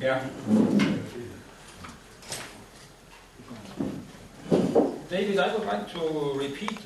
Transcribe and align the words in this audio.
Yeah. 0.00 0.22
David, 5.10 5.38
I 5.40 5.52
would 5.54 5.66
like 5.66 5.92
to 5.92 6.38
repeat 6.38 6.78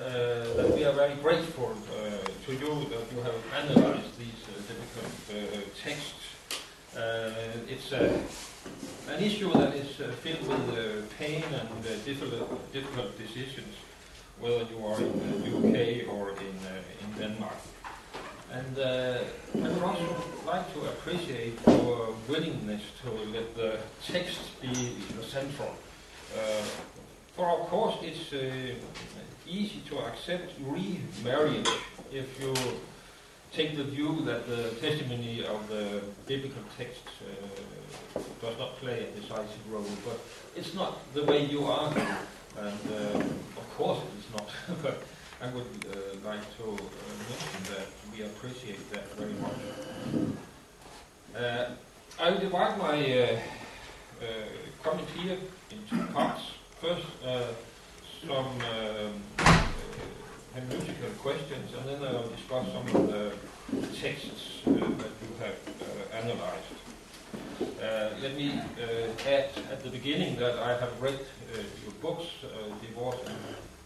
uh, 0.00 0.54
that 0.56 0.72
we 0.74 0.84
are 0.84 0.92
very 0.94 1.16
grateful 1.16 1.76
uh, 1.92 2.24
to 2.46 2.52
you 2.52 2.86
that 2.88 3.12
you 3.12 3.20
have 3.20 3.34
analyzed 3.54 4.18
these 4.18 4.40
uh, 4.48 4.56
difficult 4.72 5.12
uh, 5.28 5.60
texts. 5.84 6.24
Uh, 6.96 7.30
it's 7.68 7.92
an 7.92 9.22
issue 9.22 9.52
that 9.52 9.74
is 9.74 10.00
uh, 10.00 10.10
filled 10.22 10.48
with 10.48 11.18
pain 11.18 11.44
and 11.52 12.04
difficult, 12.06 12.72
difficult 12.72 13.18
decisions, 13.18 13.74
whether 14.40 14.64
you 14.72 14.82
are 14.86 14.98
in 14.98 15.42
the 15.42 15.58
UK 15.58 16.08
or 16.08 16.30
in, 16.30 16.56
in 17.02 17.18
Denmark. 17.18 17.58
And 18.52 18.78
uh, 18.78 19.18
I 19.54 19.68
would 19.68 19.82
also 19.82 20.16
like 20.46 20.72
to 20.74 20.80
appreciate 20.86 21.58
your 21.66 22.14
willingness 22.28 22.82
to 23.02 23.10
let 23.32 23.54
the 23.56 23.78
text 24.06 24.60
be 24.60 24.94
central. 25.22 25.74
Uh, 26.34 26.62
for 27.34 27.50
of 27.50 27.68
course 27.68 27.96
it's 28.02 28.32
uh, 28.32 28.74
easy 29.46 29.82
to 29.88 29.98
accept 29.98 30.52
remarriage 30.60 31.68
if 32.12 32.40
you 32.40 32.54
take 33.52 33.76
the 33.76 33.84
view 33.84 34.22
that 34.24 34.46
the 34.46 34.70
testimony 34.80 35.44
of 35.44 35.68
the 35.68 36.02
biblical 36.26 36.62
text 36.76 37.02
uh, 37.22 38.20
does 38.40 38.58
not 38.58 38.76
play 38.76 39.06
a 39.06 39.20
decisive 39.20 39.70
role. 39.70 39.96
But 40.04 40.18
it's 40.54 40.74
not 40.74 40.98
the 41.14 41.24
way 41.24 41.44
you 41.44 41.64
argue, 41.64 42.02
and 42.58 42.80
uh, 42.92 43.18
of 43.60 43.66
course 43.76 43.98
it 43.98 44.18
is 44.20 44.28
not. 44.36 44.48
but 44.82 45.02
I 45.40 45.48
would 45.48 45.66
uh, 45.84 46.28
like 46.28 46.40
to 46.56 46.64
uh, 46.64 46.76
mention 47.28 47.74
that 47.74 47.88
we 48.10 48.24
appreciate 48.24 48.90
that 48.90 49.12
very 49.16 49.34
much. 49.34 49.60
Uh, 51.36 51.72
I'll 52.18 52.38
divide 52.38 52.78
my 52.78 53.22
uh, 53.22 54.26
comment 54.82 55.08
here 55.10 55.36
in 55.70 55.78
two 55.90 56.04
parts. 56.14 56.40
First, 56.80 57.06
some 58.26 58.46
um, 58.46 59.12
musical 60.70 61.10
questions, 61.18 61.70
and 61.74 61.88
then 61.88 62.02
I'll 62.02 62.28
discuss 62.28 62.66
some 62.72 62.86
of 62.96 63.08
the 63.10 63.32
texts 63.94 64.62
uh, 64.66 64.70
that 64.70 65.12
you 65.20 65.30
have 65.40 65.58
uh, 65.82 66.16
analyzed. 66.16 66.72
Uh, 67.60 68.10
let 68.22 68.34
me 68.36 68.58
add 69.26 69.50
at 69.70 69.82
the 69.82 69.90
beginning 69.90 70.36
that 70.36 70.58
I 70.58 70.78
have 70.80 71.00
read 71.00 71.20
your 71.84 71.92
books, 72.00 72.26
Divorce 72.80 73.18
and 73.26 73.36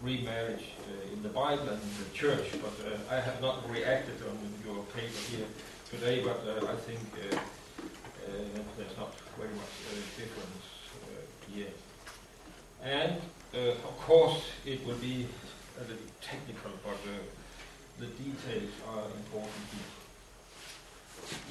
Remarriage 0.02 0.64
uh, 0.88 1.12
in 1.12 1.22
the 1.22 1.28
Bible 1.28 1.68
and 1.68 1.82
in 1.82 2.04
the 2.04 2.10
church, 2.14 2.52
but 2.62 2.72
uh, 2.86 3.14
I 3.14 3.20
have 3.20 3.40
not 3.42 3.68
reacted 3.70 4.16
on 4.28 4.38
your 4.64 4.82
paper 4.94 5.20
here 5.30 5.46
today, 5.90 6.22
but 6.24 6.40
uh, 6.48 6.72
I 6.72 6.76
think 6.76 7.00
there's 8.76 8.96
not 8.96 9.14
very 9.36 9.50
much 9.50 9.74
difference 10.16 10.66
here. 11.52 11.66
And 12.82 13.20
of 13.52 13.98
course, 13.98 14.42
it 14.64 14.86
will 14.86 14.96
be 14.96 15.26
a 15.78 15.82
little 15.82 16.10
technical, 16.20 16.70
but 16.84 16.94
uh, 16.94 17.18
the 17.98 18.06
details 18.06 18.70
are 18.88 19.04
important 19.16 19.64
here. 19.72 19.90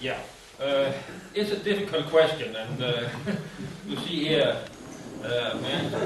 Yeah, 0.02 0.20
uh, 0.60 0.92
it's 1.34 1.52
a 1.52 1.58
difficult 1.58 2.08
question, 2.08 2.56
and 2.56 2.82
uh, 2.82 3.10
you 3.88 3.96
see 3.98 4.28
here, 4.28 4.58
uh, 5.24 5.58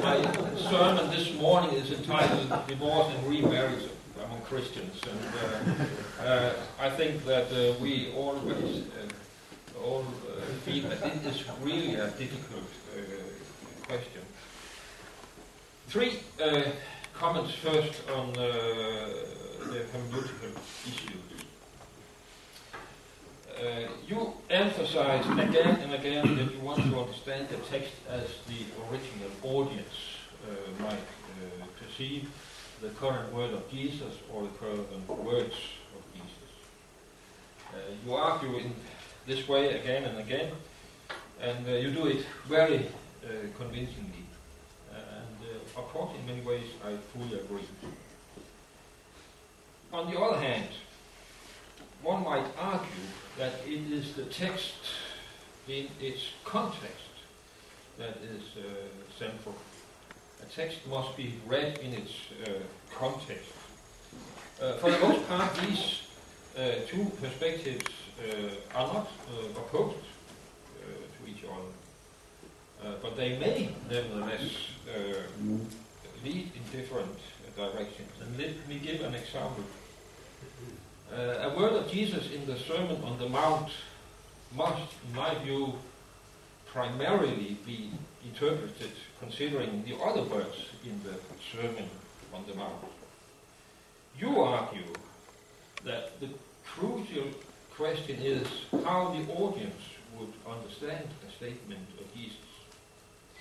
my 0.02 0.22
sermon 0.70 1.09
this 1.12 1.34
morning 1.36 1.72
is 1.76 1.92
entitled 1.92 2.68
"Divorce 2.68 3.14
and 3.14 3.28
Remarriage 3.28 3.90
Among 4.26 4.42
Christians," 4.42 5.02
and 5.04 5.20
uh, 6.20 6.23
uh, 6.23 6.54
I 6.80 6.90
think 6.90 7.26
that 7.26 7.50
we 7.81 8.12
always 8.14 8.84
all 9.84 10.06
feel 10.66 10.84
that 10.90 11.06
it 11.06 11.26
is 11.26 11.44
really 11.62 11.96
a 11.96 12.08
difficult 12.12 12.70
question. 13.88 14.22
Three 15.88 16.20
comments 17.14 17.54
first 17.56 18.09
on 18.09 18.30
uh, 18.31 18.44
the 19.72 19.86
hermeneutical 19.92 20.52
issues. 20.86 21.32
Uh, 23.53 23.88
you 24.08 24.34
emphasize 24.50 25.25
again 25.28 25.75
and 25.81 25.94
again 25.94 26.36
that 26.36 26.52
you 26.53 26.59
want 26.59 26.84
to 26.84 27.00
understand 27.00 27.47
the 27.50 27.58
text 27.58 27.94
as 28.09 28.28
the 28.47 28.66
original 28.90 29.30
audience 29.44 29.96
uh, 30.44 30.84
might 30.84 30.94
uh, 30.94 31.66
perceive 31.80 32.30
the 32.81 32.90
current 32.90 33.31
word 33.31 33.53
of 33.53 33.69
Jesus 33.69 34.13
or 34.31 34.44
the 34.44 34.50
current 34.59 35.08
words 35.08 35.56
of 35.96 36.02
Jesus. 36.13 36.50
Uh, 37.69 37.78
you 38.06 38.13
argue 38.13 38.58
in 38.58 38.74
this 39.28 39.47
way 39.47 39.80
again 39.80 40.03
and 40.03 40.18
again, 40.19 40.52
and 41.40 41.68
uh, 41.68 41.72
you 41.72 41.92
do 41.92 42.08
it 42.08 42.25
very 42.47 42.88
convincingly 43.58 44.25
and 44.92 45.50
of 45.78 45.88
course, 45.90 46.12
in 46.19 46.25
many 46.25 46.42
ways, 46.42 46.66
I 46.86 46.96
fully 47.13 47.40
agree. 47.40 47.63
On 49.92 50.12
the 50.12 50.19
other 50.19 50.40
hand, 50.40 50.69
one 52.03 52.24
might 52.24 52.46
argue 52.58 53.08
that 53.38 53.53
it 53.66 53.91
is 53.91 54.14
the 54.14 54.25
text 54.25 54.75
in 55.68 55.88
its 56.02 56.22
context 56.44 57.14
that 57.97 58.18
is 58.36 58.44
uh, 58.58 58.64
central. 59.18 59.56
A 60.42 60.46
text 60.46 60.80
must 60.90 61.16
be 61.16 61.36
read 61.47 61.78
in 61.80 61.94
its 61.94 62.12
uh, 62.46 62.52
context. 62.94 63.50
Uh, 64.62 64.74
for 64.74 64.92
the 64.92 65.00
most 65.00 65.28
part, 65.28 65.56
these 65.56 66.02
uh, 66.58 66.72
two 66.88 67.12
perspectives 67.22 67.86
uh, 68.19 68.78
are 68.78 68.94
not 68.94 69.08
uh, 69.08 69.59
opposed 69.59 69.97
to 70.84 71.30
each 71.30 71.44
other, 71.46 72.97
but 73.02 73.16
they 73.16 73.38
may 73.40 73.69
nevertheless 73.90 74.52
lead 76.24 76.52
in 76.53 76.80
different 76.80 77.18
directions. 77.56 78.12
And 78.22 78.38
let 78.38 78.68
me 78.68 78.80
give 78.80 79.02
an 79.02 79.16
example. 79.16 79.63
Uh, 81.12 81.50
a 81.50 81.58
word 81.58 81.74
of 81.74 81.91
Jesus 81.91 82.31
in 82.31 82.46
the 82.46 82.58
Sermon 82.58 83.02
on 83.03 83.18
the 83.19 83.30
Mount 83.30 83.69
must, 84.56 84.81
in 85.08 85.16
my 85.16 85.36
view, 85.44 85.74
primarily 86.66 87.58
be 87.66 87.91
interpreted 88.25 88.91
considering 89.19 89.84
the 89.86 89.96
other 89.97 90.24
words 90.24 90.66
in 90.84 91.00
the 91.03 91.16
Sermon 91.52 91.90
on 92.34 92.44
the 92.47 92.56
Mount. 92.56 92.84
You 94.19 94.42
argue 94.42 94.94
that 95.84 96.19
the 96.19 96.30
crucial 96.66 97.28
question 97.75 98.18
is 98.22 98.47
how 98.84 99.09
the 99.12 99.31
audience 99.34 99.81
would 100.18 100.34
understand 100.47 101.08
a 101.28 101.31
statement 101.31 101.88
of 102.00 102.13
Jesus. 102.16 102.38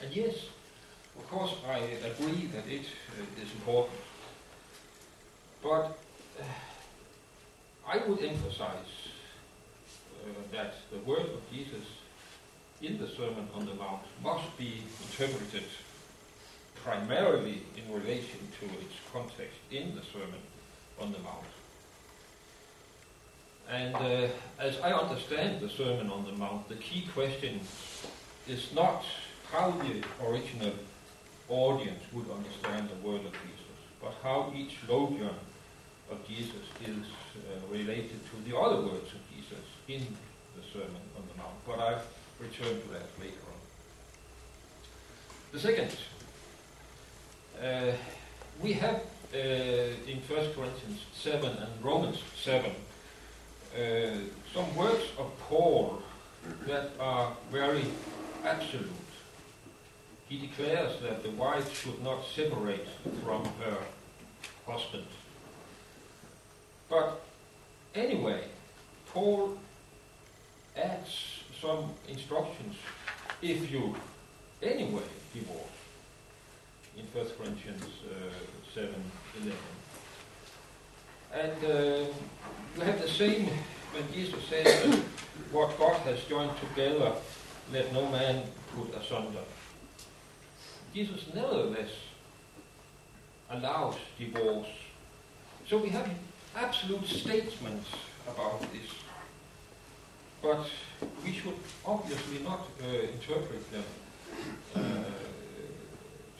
And 0.03 0.15
yes, 0.15 0.34
of 1.19 1.28
course, 1.31 1.55
I 1.69 1.78
agree 1.78 2.47
that 2.47 2.67
it 2.67 2.87
uh, 2.87 3.43
is 3.43 3.51
important. 3.53 4.01
But 5.62 5.99
uh, 6.41 6.45
I 7.87 7.98
would 7.98 8.22
emphasize 8.22 8.93
uh, 10.22 10.28
that 10.53 10.75
the 10.93 10.98
word 10.98 11.26
of 11.26 11.41
Jesus 11.53 11.84
in 12.81 12.98
the 12.98 13.09
Sermon 13.09 13.48
on 13.54 13.66
the 13.66 13.75
Mount 13.75 14.03
must 14.22 14.56
be 14.56 14.82
interpreted 15.03 15.65
primarily 16.84 17.62
in 17.76 17.92
relation 17.92 18.41
to 18.60 18.66
its 18.66 18.94
context 19.12 19.59
in 19.71 19.94
the 19.94 20.03
Sermon 20.12 20.41
on 21.00 21.12
the 21.12 21.19
Mount. 21.21 21.44
And 23.71 23.94
uh, 23.94 24.28
as 24.59 24.78
I 24.81 24.92
understand 24.92 25.60
the 25.60 25.69
Sermon 25.69 26.10
on 26.10 26.25
the 26.25 26.32
Mount, 26.32 26.69
the 26.69 26.75
key 26.76 27.09
question 27.15 27.60
is 28.48 28.72
not 28.75 29.04
how 29.50 29.71
the 29.71 30.03
original 30.26 30.72
audience 31.48 32.03
would 32.12 32.26
understand 32.31 32.88
the 32.88 33.09
word 33.09 33.25
of 33.25 33.32
Jesus, 33.32 33.78
but 34.00 34.15
how 34.22 34.53
each 34.56 34.76
logion 34.88 35.34
of 36.10 36.26
Jesus 36.26 36.66
is 36.84 37.06
uh, 37.37 37.72
related 37.72 38.20
to 38.31 38.50
the 38.50 38.56
other 38.56 38.82
words 38.82 39.12
of 39.12 39.20
Jesus 39.34 39.65
in 39.88 40.00
the 40.56 40.62
Sermon 40.72 41.03
on 41.16 41.22
the 41.28 41.37
Mount. 41.38 41.54
But 41.66 41.78
I've 41.78 42.06
returned 42.38 42.83
to 42.83 42.89
that 42.91 43.09
later 43.21 43.42
on. 43.47 43.60
The 45.53 45.60
second, 45.60 45.97
uh, 47.62 47.92
we 48.60 48.72
have 48.74 49.03
uh, 49.34 49.39
in 49.39 50.18
1 50.28 50.53
Corinthians 50.54 51.01
7 51.15 51.48
and 51.48 51.84
Romans 51.84 52.18
7 52.42 52.71
uh, 52.71 54.15
some 54.53 54.77
words 54.77 55.04
of 55.18 55.30
Paul 55.48 56.03
that 56.66 56.91
are 57.01 57.34
very 57.51 57.86
absolute 58.45 58.91
he 60.33 60.39
declares 60.39 60.98
that 61.03 61.22
the 61.22 61.30
wife 61.30 61.78
should 61.78 62.03
not 62.03 62.24
separate 62.34 62.89
from 63.22 63.45
her 63.60 63.77
husband. 64.66 65.04
But 66.92 67.22
anyway, 67.94 68.44
Paul 69.15 69.56
adds 70.77 71.41
some 71.59 71.94
instructions 72.06 72.77
if 73.41 73.72
you 73.72 73.97
anyway 74.62 75.09
divorce 75.33 75.78
in 76.98 77.06
1 77.15 77.27
Corinthians 77.39 77.83
uh, 77.83 78.74
7 78.74 78.94
11. 79.41 79.59
And 81.33 81.65
uh, 81.65 82.12
we 82.77 82.84
have 82.84 83.00
the 83.00 83.09
same 83.09 83.48
when 83.95 84.12
Jesus 84.12 84.45
says 84.50 85.00
what 85.50 85.78
God 85.78 85.97
has 86.03 86.22
joined 86.24 86.53
together, 86.59 87.12
let 87.72 87.91
no 87.95 88.06
man 88.10 88.42
put 88.77 88.95
asunder. 88.95 89.47
Jesus 90.92 91.24
nevertheless 91.34 91.92
allows 93.48 93.97
divorce. 94.18 94.68
So 95.66 95.78
we 95.78 95.88
have 95.88 96.10
absolute 96.57 97.07
statements 97.07 97.89
about 98.27 98.60
this. 98.72 98.91
But 100.41 100.66
we 101.25 101.33
should 101.33 101.54
obviously 101.84 102.41
not 102.41 102.66
uh, 102.83 102.87
interpret 103.15 103.71
them 103.71 103.84
uh, 104.75 104.81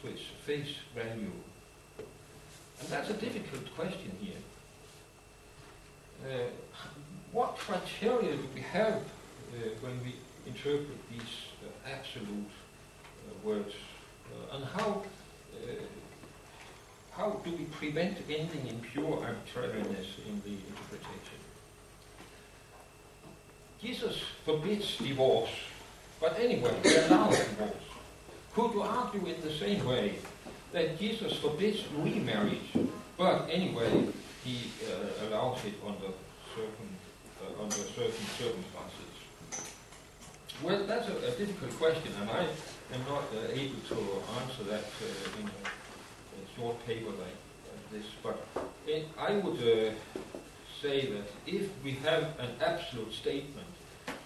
to 0.00 0.09
its 0.09 0.23
face 0.44 0.76
value. 0.94 1.31
And 2.81 2.88
that's 2.88 3.11
a 3.11 3.14
difficult 3.14 3.75
question 3.76 4.11
here. 4.20 4.43
Uh, 6.25 6.49
what 7.32 7.56
criteria 7.56 8.37
do 8.37 8.49
we 8.55 8.61
have 8.61 8.94
uh, 8.94 9.69
when 9.81 9.99
we 10.05 10.15
interpret 10.47 10.99
these 11.11 11.35
uh, 11.62 11.88
absolute 11.88 12.50
uh, 12.50 13.47
words? 13.47 13.75
And 14.53 14.65
how, 14.65 15.03
how 17.17 17.31
do 17.44 17.50
we 17.50 17.64
prevent 17.64 18.19
ending 18.29 18.67
in 18.69 18.81
pure 18.81 19.23
arbitrariness 19.23 20.17
in 20.26 20.41
the 20.44 20.56
interpretation? 20.56 21.38
Jesus 23.81 24.23
forbids 24.44 24.97
divorce, 24.97 25.50
but 26.20 26.38
anyway, 26.38 26.73
he 26.82 26.94
allows 26.97 27.37
divorce. 27.37 27.75
Could 28.55 28.73
you 28.73 28.82
argue 28.82 29.26
in 29.26 29.41
the 29.43 29.53
same 29.53 29.85
way 29.85 30.14
that 30.73 30.99
Jesus 30.99 31.35
forbids 31.38 31.85
remarriage, 31.97 32.70
but 33.19 33.49
anyway, 33.50 34.06
he 34.44 34.70
uh, 34.87 35.26
allows 35.26 35.65
it 35.65 35.75
under 35.87 36.12
certain, 36.55 36.91
uh, 37.43 37.62
under 37.62 37.75
certain 37.75 38.26
circumstances? 38.38 39.12
Well, 40.62 40.85
that's 40.87 41.08
a, 41.08 41.17
a, 41.17 41.31
difficult 41.32 41.73
question, 41.79 42.12
and 42.20 42.31
I 42.31 42.47
am 42.94 43.00
not 43.08 43.25
uh, 43.35 43.53
able 43.53 43.81
to 43.88 43.99
answer 44.41 44.65
that 44.65 44.85
uh, 45.03 45.41
in 45.41 45.49
a, 45.49 45.81
short 46.56 46.84
paper 46.87 47.11
like, 47.11 47.38
like 47.70 47.90
this. 47.93 48.06
But 48.23 48.46
it, 48.87 49.08
I 49.19 49.32
would 49.37 49.58
uh, 49.58 49.93
say 50.81 51.06
that 51.06 51.29
if 51.46 51.69
we 51.84 51.93
have 52.05 52.25
an 52.38 52.50
absolute 52.61 53.12
statement, 53.12 53.67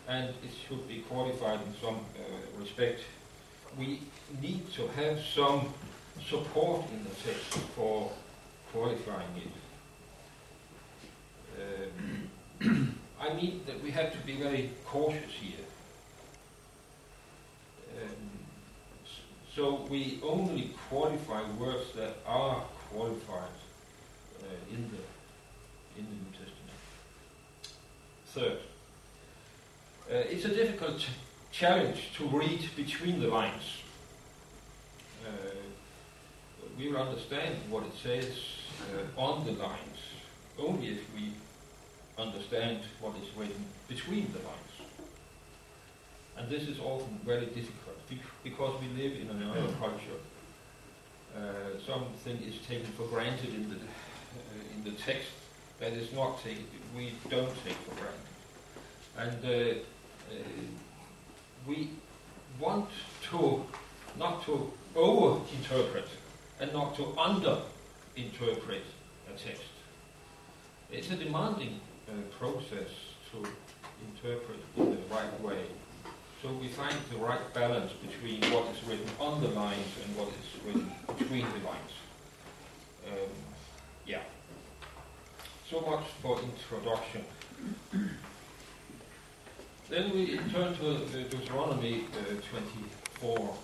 and 0.08 0.28
it 0.28 0.52
should 0.66 0.86
be 0.88 1.00
qualified 1.08 1.60
in 1.66 1.74
some 1.80 1.96
uh, 1.96 2.60
respect, 2.60 3.00
we 3.78 4.00
need 4.40 4.72
to 4.74 4.86
have 4.88 5.20
some 5.34 5.72
support 6.28 6.84
in 6.92 7.04
the 7.04 7.10
text 7.10 7.58
for 7.74 8.10
qualifying 8.72 9.28
it. 9.36 9.52
Um, 12.60 12.96
I 13.20 13.34
mean 13.34 13.62
that 13.66 13.82
we 13.82 13.90
have 13.90 14.12
to 14.12 14.18
be 14.26 14.36
very 14.36 14.70
cautious 14.84 15.32
here. 15.40 15.64
Um, 18.00 18.30
so 19.56 19.86
we 19.88 20.20
only 20.22 20.74
qualify 20.90 21.42
words 21.58 21.90
that 21.96 22.16
are 22.26 22.62
qualified 22.90 23.56
uh, 24.42 24.70
in 24.70 24.90
the 24.90 25.98
in 25.98 26.04
the 26.04 26.12
New 26.12 26.32
Testament. 26.32 26.78
Third, 28.26 28.58
uh, 30.10 30.30
it's 30.30 30.44
a 30.44 30.54
difficult 30.54 31.06
challenge 31.52 32.10
to 32.18 32.26
read 32.26 32.68
between 32.76 33.18
the 33.18 33.28
lines. 33.28 33.80
Uh, 35.26 35.30
we 36.78 36.88
will 36.88 36.98
understand 36.98 37.56
what 37.70 37.84
it 37.84 37.94
says 38.02 38.36
uh, 38.92 39.20
on 39.20 39.46
the 39.46 39.52
lines 39.52 40.00
only 40.58 40.88
if 40.88 41.14
we 41.14 41.32
understand 42.18 42.80
what 43.00 43.14
is 43.22 43.34
written 43.34 43.64
between 43.88 44.30
the 44.32 44.38
lines. 44.40 44.74
And 46.36 46.50
this 46.50 46.68
is 46.68 46.78
often 46.78 47.18
very 47.24 47.46
difficult 47.46 47.85
because 48.42 48.80
we 48.80 49.02
live 49.02 49.20
in 49.20 49.28
another 49.30 49.72
culture. 49.78 50.20
Uh, 51.36 51.78
something 51.86 52.36
is 52.42 52.58
taken 52.66 52.86
for 52.92 53.06
granted 53.08 53.52
in 53.54 53.68
the 53.68 53.76
uh, 53.76 54.74
in 54.74 54.84
the 54.84 54.92
text 54.92 55.28
that 55.80 55.92
is 55.92 56.12
not 56.12 56.42
taken. 56.42 56.64
We 56.96 57.12
don't 57.28 57.52
take 57.64 57.78
for 57.86 57.94
granted, 58.00 58.32
and 59.18 59.44
uh, 59.44 59.78
uh, 60.30 60.38
we 61.66 61.90
want 62.58 62.88
to 63.30 63.64
not 64.18 64.44
to 64.46 64.72
over-interpret 64.94 66.08
and 66.60 66.72
not 66.72 66.96
to 66.96 67.14
under-interpret 67.18 68.84
a 69.28 69.38
text. 69.38 69.62
It's 70.90 71.10
a 71.10 71.16
demanding 71.16 71.80
uh, 72.08 72.12
process 72.38 72.88
to 73.30 73.46
interpret 74.08 74.60
in 74.76 74.90
the 74.90 75.14
right 75.14 75.40
way. 75.42 75.64
So 76.42 76.52
we 76.52 76.68
find 76.68 76.94
the 77.10 77.16
right 77.16 77.40
balance 77.54 77.92
between 77.92 78.40
what 78.52 78.66
is 78.74 78.84
written 78.86 79.08
on 79.18 79.40
the 79.40 79.48
lines 79.48 79.88
and 80.04 80.16
what 80.16 80.28
is 80.28 80.64
written 80.64 80.92
between 81.18 81.40
the 81.40 81.66
lines. 81.66 81.92
Um, 83.06 83.30
yeah. 84.06 84.20
So 85.70 85.80
much 85.80 86.04
for 86.22 86.38
introduction. 86.40 87.24
Then 89.88 90.12
we 90.12 90.36
turn 90.52 90.76
to 90.76 90.98
Deuteronomy 91.24 92.04
uh, 92.12 92.40
24. 92.50 93.56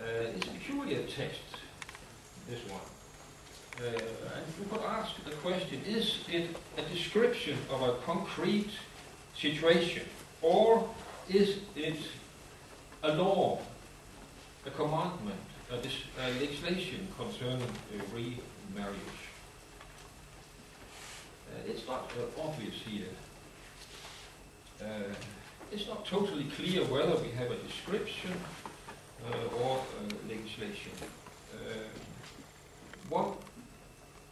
Uh, 0.00 0.04
it's 0.04 0.46
a 0.46 0.50
peculiar 0.50 1.02
text, 1.02 1.42
this 2.48 2.60
one. 2.70 2.80
Uh, 3.80 3.88
and 3.88 4.44
we 4.58 4.66
could 4.70 4.84
ask 4.86 5.22
the 5.24 5.32
question, 5.32 5.80
is 5.86 6.20
it 6.28 6.50
a 6.78 6.82
description 6.94 7.58
of 7.70 7.82
a 7.82 7.94
concrete 8.06 8.70
situation 9.36 10.04
or 10.44 10.86
is 11.28 11.56
it 11.74 11.96
a 13.02 13.14
law, 13.14 13.58
a 14.66 14.70
commandment, 14.70 15.40
a, 15.70 15.76
a 15.76 16.28
legislation 16.38 17.08
concerning 17.16 17.66
remarriage? 18.12 18.98
Uh, 21.48 21.66
it's 21.66 21.86
not 21.86 22.10
uh, 22.18 22.42
obvious 22.42 22.74
here. 22.86 23.14
Uh, 24.82 25.14
it's 25.72 25.86
not 25.88 26.04
totally 26.04 26.44
clear 26.56 26.84
whether 26.84 27.16
we 27.22 27.30
have 27.30 27.50
a 27.50 27.56
description 27.56 28.32
or 29.56 29.80
legislation. 30.28 30.92
One 33.08 33.32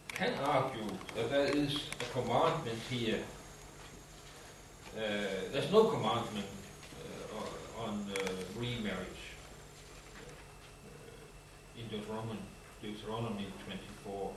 can 0.09 0.33
argue 0.43 0.87
that 1.15 1.31
there 1.31 1.45
is 1.45 1.75
a 2.01 2.19
commandment 2.19 2.77
here. 2.89 3.23
Uh, 4.95 5.01
there's 5.51 5.71
no 5.71 5.85
commandment 5.85 6.45
uh, 7.01 7.83
on 7.83 8.05
uh, 8.11 8.29
remarriage 8.55 9.23
in 11.75 11.87
Deuteronomy, 11.87 12.37
Deuteronomy 12.79 13.47
24. 13.65 14.31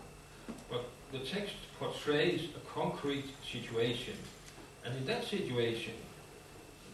But 0.70 0.84
the 1.12 1.18
text 1.18 1.56
portrays 1.78 2.48
a 2.56 2.72
concrete 2.72 3.26
situation. 3.44 4.14
And 4.84 4.96
in 4.96 5.04
that 5.06 5.24
situation, 5.24 5.92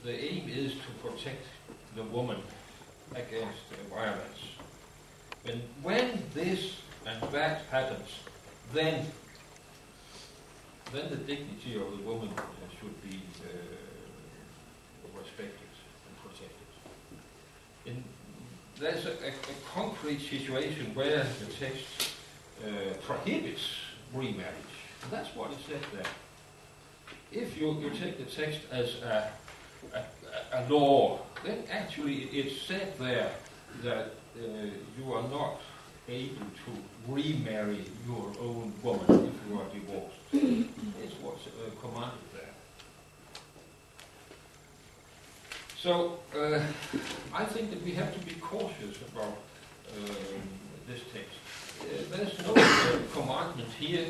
the 0.03 0.13
aim 0.13 0.49
is 0.49 0.73
to 0.73 1.09
protect 1.09 1.47
the 1.95 2.03
woman 2.03 2.39
against 3.13 3.61
violence. 3.89 4.43
And 5.45 5.63
when 5.83 6.21
this 6.35 6.79
and 7.07 7.23
that 7.33 7.63
happens, 7.71 8.09
then 8.73 9.07
then 10.93 11.09
the 11.11 11.17
dignity 11.17 11.77
of 11.77 11.91
the 11.97 12.05
woman 12.05 12.29
uh, 12.37 12.43
should 12.79 13.03
be 13.03 13.21
uh, 13.41 15.19
respected 15.19 15.73
and 16.07 16.15
protected. 16.23 16.67
In, 17.87 18.05
there's 18.79 19.07
a, 19.07 19.11
a, 19.11 19.29
a, 19.31 19.57
concrete 19.75 20.21
situation 20.21 20.95
where 20.95 21.27
the 21.41 21.47
text 21.59 22.11
uh, 22.63 22.95
prohibits 23.07 23.69
remarriage. 24.13 24.53
And 25.03 25.13
that's 25.13 25.35
what 25.35 25.51
it 25.53 25.59
says 25.67 25.83
there. 25.95 26.13
If 27.33 27.57
you, 27.57 27.73
you 27.81 27.91
take 27.91 28.19
the 28.19 28.31
text 28.31 28.61
as 28.71 28.97
a, 29.03 29.33
a, 29.95 30.05
a 30.53 30.69
law, 30.69 31.21
then 31.45 31.65
actually 31.71 32.25
it's 32.25 32.61
said 32.63 32.99
there 32.99 33.33
that 33.83 34.15
uh, 34.37 34.43
you 34.99 35.13
are 35.13 35.23
not 35.29 35.61
able 36.09 36.47
to 36.65 37.13
remarry 37.13 37.85
your 38.07 38.33
own 38.41 38.73
woman 38.83 39.07
if 39.09 39.49
you 39.49 39.59
are 39.59 39.69
divorced. 39.73 40.17
it's 40.33 41.15
what's 41.21 41.47
uh, 41.47 41.71
commanded 41.81 42.19
there. 42.33 42.55
So 45.79 46.19
uh, 46.37 46.61
I 47.35 47.45
think 47.45 47.71
that 47.71 47.83
we 47.85 47.93
have 47.93 48.13
to 48.15 48.21
be 48.27 48.35
cautious 48.41 48.97
about 49.13 49.39
um, 49.97 50.43
this 50.89 51.01
text. 51.13 51.39
Uh, 51.81 52.17
there's 52.17 52.39
no 52.47 52.55
uh, 52.55 52.99
commandment 53.13 53.69
here 53.79 54.07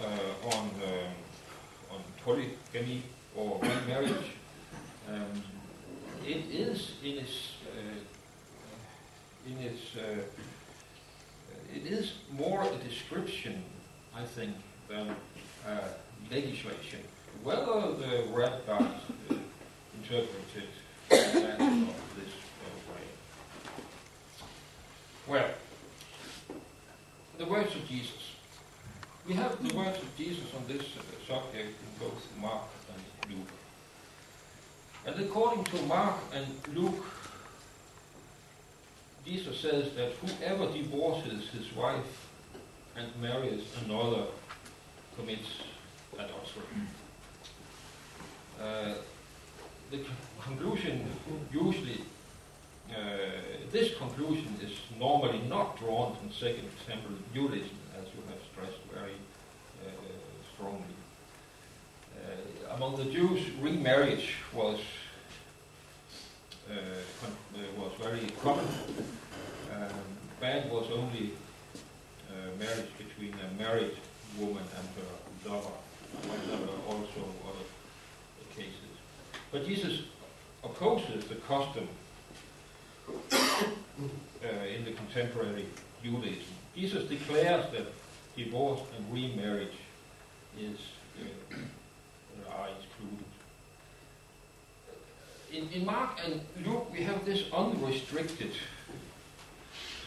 uh, 0.00 0.48
on 0.54 0.64
um, 0.64 1.14
on 1.92 2.00
polygamy 2.24 3.02
or 3.36 3.60
remarriage. 3.60 4.30
Um, 5.08 5.42
it 6.26 6.44
is 6.50 6.92
in 7.02 7.18
its 7.18 7.54
uh, 7.66 7.98
in 9.48 9.58
its 9.58 9.96
it 11.74 11.86
is 11.86 12.12
more 12.36 12.62
a 12.62 12.88
description, 12.88 13.62
I 14.14 14.24
think, 14.24 14.54
than 14.88 15.14
legislation. 16.30 17.00
Whether 17.42 17.94
the 17.94 18.24
rabbis 18.32 18.82
uh, 19.30 19.34
interpret 19.96 20.30
it 20.56 20.68
this 21.08 21.18
uh, 21.18 22.92
way. 22.92 23.06
Well, 25.26 25.50
the 27.38 27.46
words 27.46 27.74
of 27.74 27.86
Jesus. 27.88 28.34
We 29.26 29.34
have 29.34 29.66
the 29.66 29.74
words 29.74 29.98
of 29.98 30.16
Jesus 30.16 30.44
on 30.56 30.66
this 30.66 30.82
uh, 30.82 31.02
subject 31.26 31.68
in 31.68 32.06
both 32.06 32.26
Mark 32.40 32.62
and 32.92 33.36
Luke. 33.36 33.48
And 35.06 35.24
according 35.24 35.64
to 35.64 35.82
Mark 35.82 36.16
and 36.34 36.46
Luke, 36.74 37.04
Jesus 39.30 39.60
says 39.60 39.92
that 39.94 40.10
whoever 40.14 40.66
divorces 40.72 41.48
his 41.50 41.72
wife 41.76 42.28
and 42.96 43.06
marries 43.22 43.62
another 43.84 44.24
commits 45.16 45.48
adultery. 46.14 46.64
Uh, 48.60 48.94
the 49.92 50.00
conclusion 50.42 51.08
usually, 51.52 52.00
uh, 52.90 52.96
this 53.70 53.96
conclusion 53.96 54.48
is 54.64 54.72
normally 54.98 55.42
not 55.48 55.78
drawn 55.78 56.16
from 56.16 56.32
Second 56.32 56.68
Temple 56.88 57.12
Judaism, 57.32 57.78
as 58.00 58.06
you 58.06 58.22
have 58.30 58.40
stressed 58.52 58.82
very 58.92 59.14
uh, 59.86 59.90
strongly. 60.52 60.96
Uh, 62.16 62.74
among 62.74 62.96
the 62.96 63.04
Jews, 63.04 63.48
remarriage 63.60 64.34
was 64.52 64.80
was 67.76 67.92
very 68.00 68.26
common. 68.42 68.66
Um, 69.74 69.94
bad 70.40 70.70
was 70.70 70.90
only 70.92 71.32
marriage 72.60 72.90
between 72.98 73.34
a 73.40 73.62
married 73.62 73.96
woman 74.38 74.62
and 74.76 74.88
her 74.96 75.50
lover. 75.50 75.76
There 76.46 76.58
were 76.58 76.94
also 76.94 77.24
other 77.48 77.64
cases. 78.54 78.74
But 79.50 79.66
Jesus 79.66 80.02
opposes 80.62 81.24
the 81.24 81.36
custom 81.36 81.88
uh, 83.32 84.46
in 84.76 84.84
the 84.84 84.92
contemporary 84.92 85.66
Judaism. 86.04 86.54
Jesus 86.76 87.08
declares 87.08 87.64
that 87.72 87.86
divorce 88.36 88.80
and 88.96 89.12
remarriage 89.12 89.78
is 90.58 90.78
uh, 91.18 91.56
are 92.52 92.68
excluded. 92.68 93.29
In, 95.52 95.68
in 95.70 95.84
Mark 95.84 96.10
and 96.24 96.40
Luke, 96.64 96.92
we 96.92 97.02
have 97.02 97.24
this 97.24 97.44
unrestricted 97.52 98.52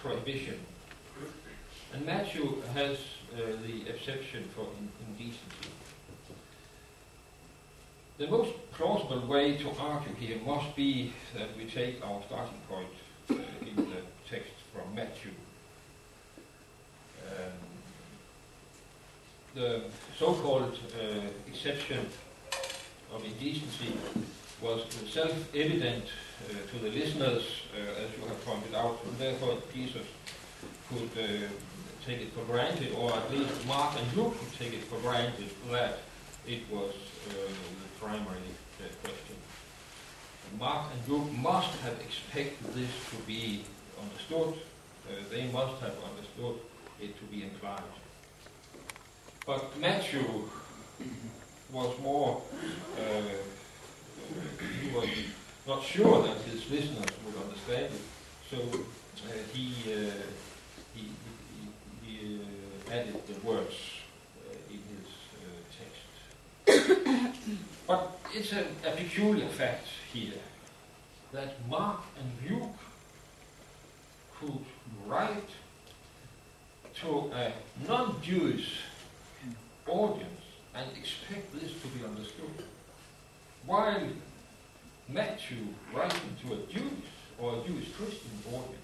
prohibition. 0.02 0.58
And 1.94 2.06
Matthew 2.06 2.62
has 2.74 2.98
uh, 3.34 3.38
the 3.66 3.90
exception 3.90 4.50
for 4.56 4.68
indecency. 5.10 5.70
The 8.18 8.28
most 8.28 8.52
plausible 8.72 9.28
way 9.28 9.58
to 9.58 9.70
argue 9.80 10.14
here 10.16 10.38
must 10.46 10.76
be 10.78 11.12
that 11.36 11.50
we 11.58 11.66
take 11.66 12.06
our 12.06 12.22
starting 12.28 12.62
point 12.70 12.88
uh, 13.32 13.34
in 13.68 13.76
the 13.76 14.02
text 14.30 14.54
from 14.74 14.96
Matthew. 14.96 15.32
Um, 17.28 17.54
the 19.56 19.82
so-called 20.18 20.80
uh, 20.98 21.28
exception 21.48 22.08
of 23.14 23.26
indecency 23.26 23.94
was 24.64 24.86
self-evident 25.12 26.06
uh, 26.06 26.54
to 26.72 26.80
the 26.80 26.90
listeners, 26.90 27.44
uh, 27.76 28.02
as 28.02 28.10
you 28.18 28.26
have 28.28 28.46
pointed 28.46 28.74
out, 28.74 28.98
and 29.06 29.18
therefore 29.18 29.58
Jesus 29.74 30.08
could 30.90 31.12
uh, 31.18 31.48
take 32.06 32.22
it 32.22 32.32
for 32.34 32.44
granted, 32.46 32.94
or 32.94 33.12
at 33.12 33.30
least 33.32 33.54
Mark 33.68 33.94
and 34.00 34.18
Luke 34.18 34.36
could 34.40 34.54
take 34.58 34.74
it 34.74 34.84
for 34.86 34.98
granted 35.00 35.50
that 35.70 36.00
it 36.48 36.62
was 36.72 36.94
the 37.30 38.06
primary 38.06 38.40
question. 39.02 39.36
Mark 40.60 40.92
and 40.94 41.02
Luke 41.08 41.32
must 41.32 41.74
have 41.80 41.98
expected 42.00 42.74
this 42.74 42.92
to 43.12 43.18
be 43.26 43.64
understood. 44.02 44.56
They 45.30 45.48
must 45.48 45.82
have 45.82 45.96
understood 46.10 46.60
it 47.02 47.18
to 47.20 47.26
be 47.26 47.44
implied. 47.44 47.84
But 49.46 49.78
Matthew 49.80 50.50
was 51.72 51.98
more, 52.02 52.42
uh, 52.98 53.22
he 54.82 54.96
was 54.96 55.10
not 55.68 55.84
sure 55.84 56.24
that 56.24 56.38
his 56.42 56.70
listeners 56.70 57.06
would 57.26 57.36
understand 57.44 57.86
it, 57.86 58.02
so 58.50 58.58
uh, 58.58 59.32
he, 59.54 59.74
uh, 59.88 60.12
he, 60.94 61.10
he, 62.04 62.40
uh, 62.40 62.92
added 62.92 63.22
the 63.28 63.48
words 63.48 63.76
in 64.70 64.80
his 64.94 65.08
text. 66.68 67.38
but 67.88 68.20
it's 68.34 68.52
a, 68.54 68.66
a 68.88 68.96
peculiar 68.96 69.48
fact 69.48 69.88
here 70.12 70.34
that 71.32 71.68
Mark 71.68 72.02
and 72.20 72.52
Luke 72.52 72.78
could 74.40 74.66
write 75.08 75.50
to 77.02 77.32
a 77.34 77.52
non-Jewish 77.88 78.82
audience 79.88 80.42
and 80.76 80.86
expect 80.98 81.54
this 81.54 81.72
to 81.82 81.88
be 81.88 82.06
understood. 82.06 82.64
While 83.66 84.08
Matthew, 85.08 85.68
writing 85.94 86.36
to 86.46 86.54
a 86.54 86.58
Jewish 86.68 87.10
or 87.40 87.56
a 87.56 87.68
Jewish 87.68 87.92
Christian 87.94 88.32
audience, 88.48 88.78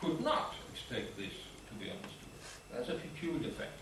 could 0.00 0.20
not 0.22 0.54
expect 0.72 1.16
this 1.16 1.32
to 1.68 1.74
be 1.74 1.90
understood. 1.90 2.28
That's 2.72 2.88
a 2.88 2.94
peculiar 2.94 3.50
fact. 3.50 3.72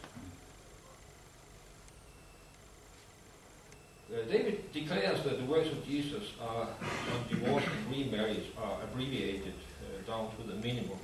Uh, 4.13 4.23
David 4.31 4.73
declares 4.73 5.23
that 5.25 5.39
the 5.39 5.45
words 5.47 5.69
of 5.69 5.85
Jesus 5.85 6.23
are, 6.41 6.69
on 6.69 7.29
divorce 7.29 7.65
and 7.65 7.97
remarriage 7.97 8.47
are 8.57 8.79
abbreviated 8.85 9.55
uh, 9.83 10.11
down 10.11 10.31
to 10.37 10.47
the 10.47 10.55
minimum 10.55 10.99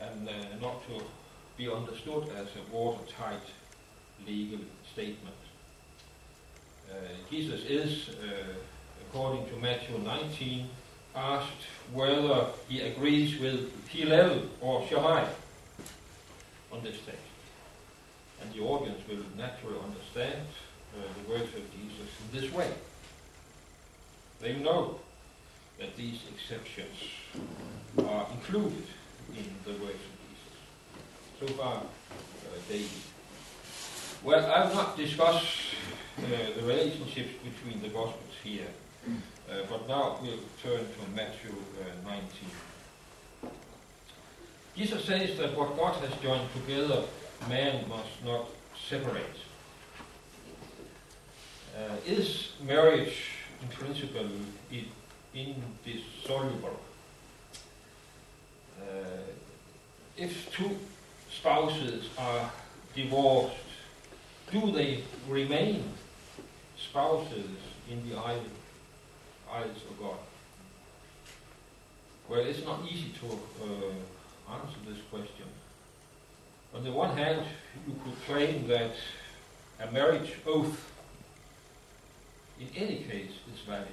and 0.00 0.28
uh, 0.28 0.32
not 0.60 0.86
to 0.86 1.04
be 1.56 1.68
understood 1.68 2.28
as 2.36 2.46
a 2.46 2.72
watertight 2.72 3.42
legal 4.26 4.60
statement. 4.92 5.34
Uh, 6.90 6.94
Jesus 7.30 7.60
is, 7.64 8.08
uh, 8.10 8.54
according 9.08 9.46
to 9.46 9.56
Matthew 9.56 9.98
19, 9.98 10.68
asked 11.14 11.66
whether 11.92 12.46
he 12.68 12.80
agrees 12.80 13.38
with 13.38 13.70
Hillel 13.88 14.42
or 14.60 14.86
Shammai 14.86 15.24
on 16.72 16.82
this 16.82 16.96
text. 17.06 17.20
And 18.42 18.52
the 18.52 18.60
audience 18.60 19.00
will 19.08 19.24
naturally 19.36 19.78
understand 19.82 20.46
uh, 20.94 21.02
the 21.22 21.30
words 21.30 21.54
of 21.54 21.62
Jesus 21.72 22.08
in 22.20 22.40
this 22.40 22.52
way. 22.52 22.70
They 24.40 24.56
know 24.56 24.98
that 25.78 25.96
these 25.96 26.20
exceptions 26.34 26.96
are 28.06 28.26
included 28.32 28.86
in 29.36 29.46
the 29.64 29.72
words 29.72 30.02
of 30.10 30.14
Jesus. 30.28 30.54
So 31.40 31.46
far, 31.54 31.76
uh. 31.78 33.13
Well, 34.24 34.50
I 34.50 34.66
will 34.66 34.74
not 34.74 34.96
discuss 34.96 35.44
uh, 36.16 36.22
the 36.56 36.62
relationships 36.62 37.34
between 37.44 37.82
the 37.82 37.88
Gospels 37.90 38.32
here, 38.42 38.68
uh, 39.06 39.66
but 39.68 39.86
now 39.86 40.18
we'll 40.22 40.38
turn 40.62 40.78
to 40.78 41.10
Matthew 41.14 41.50
uh, 41.50 42.08
19. 42.08 43.50
Jesus 44.74 45.04
says 45.04 45.36
that 45.36 45.54
what 45.54 45.76
God 45.76 45.96
has 45.96 46.18
joined 46.22 46.48
together, 46.54 47.02
man 47.50 47.86
must 47.86 48.24
not 48.24 48.46
separate. 48.88 49.36
Uh, 51.76 51.96
is 52.06 52.52
marriage 52.66 53.26
in 53.60 53.68
principle 53.68 54.30
indissoluble? 55.34 56.80
Uh, 58.80 59.20
if 60.16 60.50
two 60.50 60.78
spouses 61.30 62.08
are 62.16 62.50
divorced, 62.94 63.56
do 64.50 64.72
they 64.72 65.02
remain 65.28 65.84
spouses 66.78 67.50
in 67.90 68.08
the 68.08 68.16
eye, 68.16 68.38
eyes 69.50 69.76
of 69.90 69.98
God? 69.98 70.16
Well, 72.28 72.40
it's 72.40 72.64
not 72.64 72.80
easy 72.90 73.12
to 73.20 73.26
uh, 73.26 74.54
answer 74.54 74.78
this 74.88 74.98
question. 75.10 75.46
On 76.74 76.82
the 76.82 76.92
one 76.92 77.16
hand, 77.16 77.46
you 77.86 77.94
could 78.02 78.20
claim 78.26 78.66
that 78.68 78.94
a 79.80 79.90
marriage 79.92 80.32
oath 80.46 80.90
in 82.60 82.68
any 82.76 83.02
case 83.04 83.32
is 83.52 83.60
valid. 83.66 83.88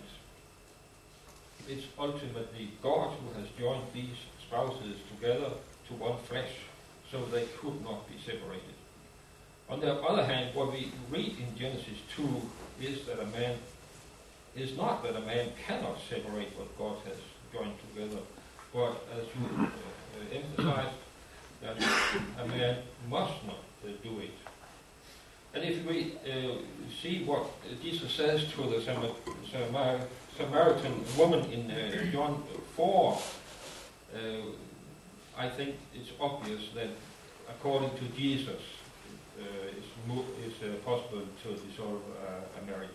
It's 1.68 1.86
ultimately 1.98 2.72
God 2.82 3.16
who 3.20 3.40
has 3.40 3.50
joined 3.60 3.86
these 3.94 4.18
spouses 4.42 4.98
together 5.14 5.52
to 5.88 5.94
one 5.94 6.18
flesh, 6.20 6.52
so 7.12 7.24
they 7.26 7.46
could 7.60 7.84
not 7.84 8.08
be 8.08 8.16
separated. 8.26 8.81
On 9.72 9.80
the 9.80 10.04
other 10.04 10.26
hand, 10.26 10.54
what 10.54 10.74
we 10.74 10.92
read 11.10 11.34
in 11.40 11.58
Genesis 11.58 11.98
2 12.18 12.42
is 12.82 13.06
that 13.06 13.22
a 13.22 13.26
man 13.28 13.58
is 14.54 14.76
not 14.76 15.02
that 15.04 15.16
a 15.16 15.22
man 15.22 15.48
cannot 15.66 15.98
separate 16.10 16.50
what 16.58 16.78
God 16.78 16.98
has 17.06 17.16
joined 17.54 17.76
together, 17.90 18.22
but 18.74 19.08
as 19.18 19.26
you 19.34 19.48
uh, 19.58 19.64
uh, 19.64 20.36
emphasized, 20.36 20.98
that 21.62 21.78
a 22.44 22.48
man 22.48 22.80
must 23.10 23.46
not 23.46 23.64
uh, 23.86 23.92
do 24.04 24.20
it. 24.20 24.32
And 25.54 25.64
if 25.64 25.86
we 25.86 26.16
uh, 26.30 26.56
see 27.02 27.24
what 27.24 27.46
Jesus 27.82 28.12
says 28.12 28.52
to 28.52 28.64
the 28.64 28.82
Samar 28.82 30.02
Samaritan 30.38 31.04
woman 31.18 31.50
in 31.50 31.72
uh, 31.72 32.12
John 32.12 32.44
4, 32.76 33.22
uh, 34.14 34.18
I 35.38 35.48
think 35.50 35.76
it's 35.96 36.10
obvious 36.20 36.62
that 36.76 36.90
according 37.50 37.92
to 37.92 38.06
Jesus, 38.18 38.62
uh, 39.42 39.78
it's, 39.78 39.88
mo- 40.08 40.26
it's 40.46 40.62
uh, 40.62 40.76
possible 40.86 41.22
to 41.44 41.50
dissolve 41.54 42.02
uh, 42.26 42.62
a 42.62 42.66
marriage. 42.66 42.90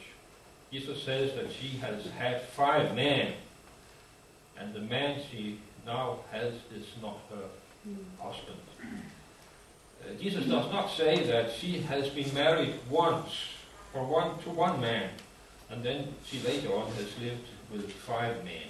Jesus 0.72 1.02
says 1.02 1.34
that 1.34 1.52
she 1.52 1.76
has 1.78 2.06
had 2.18 2.42
five 2.42 2.94
men, 2.94 3.34
and 4.58 4.74
the 4.74 4.80
man 4.80 5.20
she 5.30 5.60
now 5.84 6.20
has 6.32 6.54
is 6.74 6.86
not 7.02 7.18
her 7.30 7.44
husband. 8.20 8.58
Uh, 8.82 10.14
Jesus 10.20 10.46
does 10.46 10.70
not 10.72 10.90
say 10.90 11.24
that 11.24 11.52
she 11.52 11.78
has 11.80 12.08
been 12.10 12.32
married 12.34 12.74
once 12.90 13.30
for 13.92 14.04
one 14.04 14.38
to 14.40 14.50
one 14.50 14.80
man, 14.80 15.10
and 15.70 15.82
then 15.82 16.14
she 16.24 16.40
later 16.40 16.72
on 16.74 16.90
has 16.92 17.18
lived 17.18 17.46
with 17.72 17.90
five 17.92 18.44
men. 18.44 18.68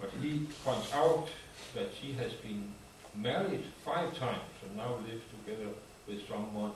But 0.00 0.10
he 0.22 0.46
points 0.64 0.92
out 0.94 1.28
that 1.74 1.88
she 2.00 2.12
has 2.12 2.32
been 2.34 2.72
married 3.14 3.64
five 3.84 4.16
times 4.18 4.40
and 4.62 4.76
now 4.76 4.94
lives 5.06 5.22
together 5.44 5.70
with 6.06 6.26
someone 6.28 6.72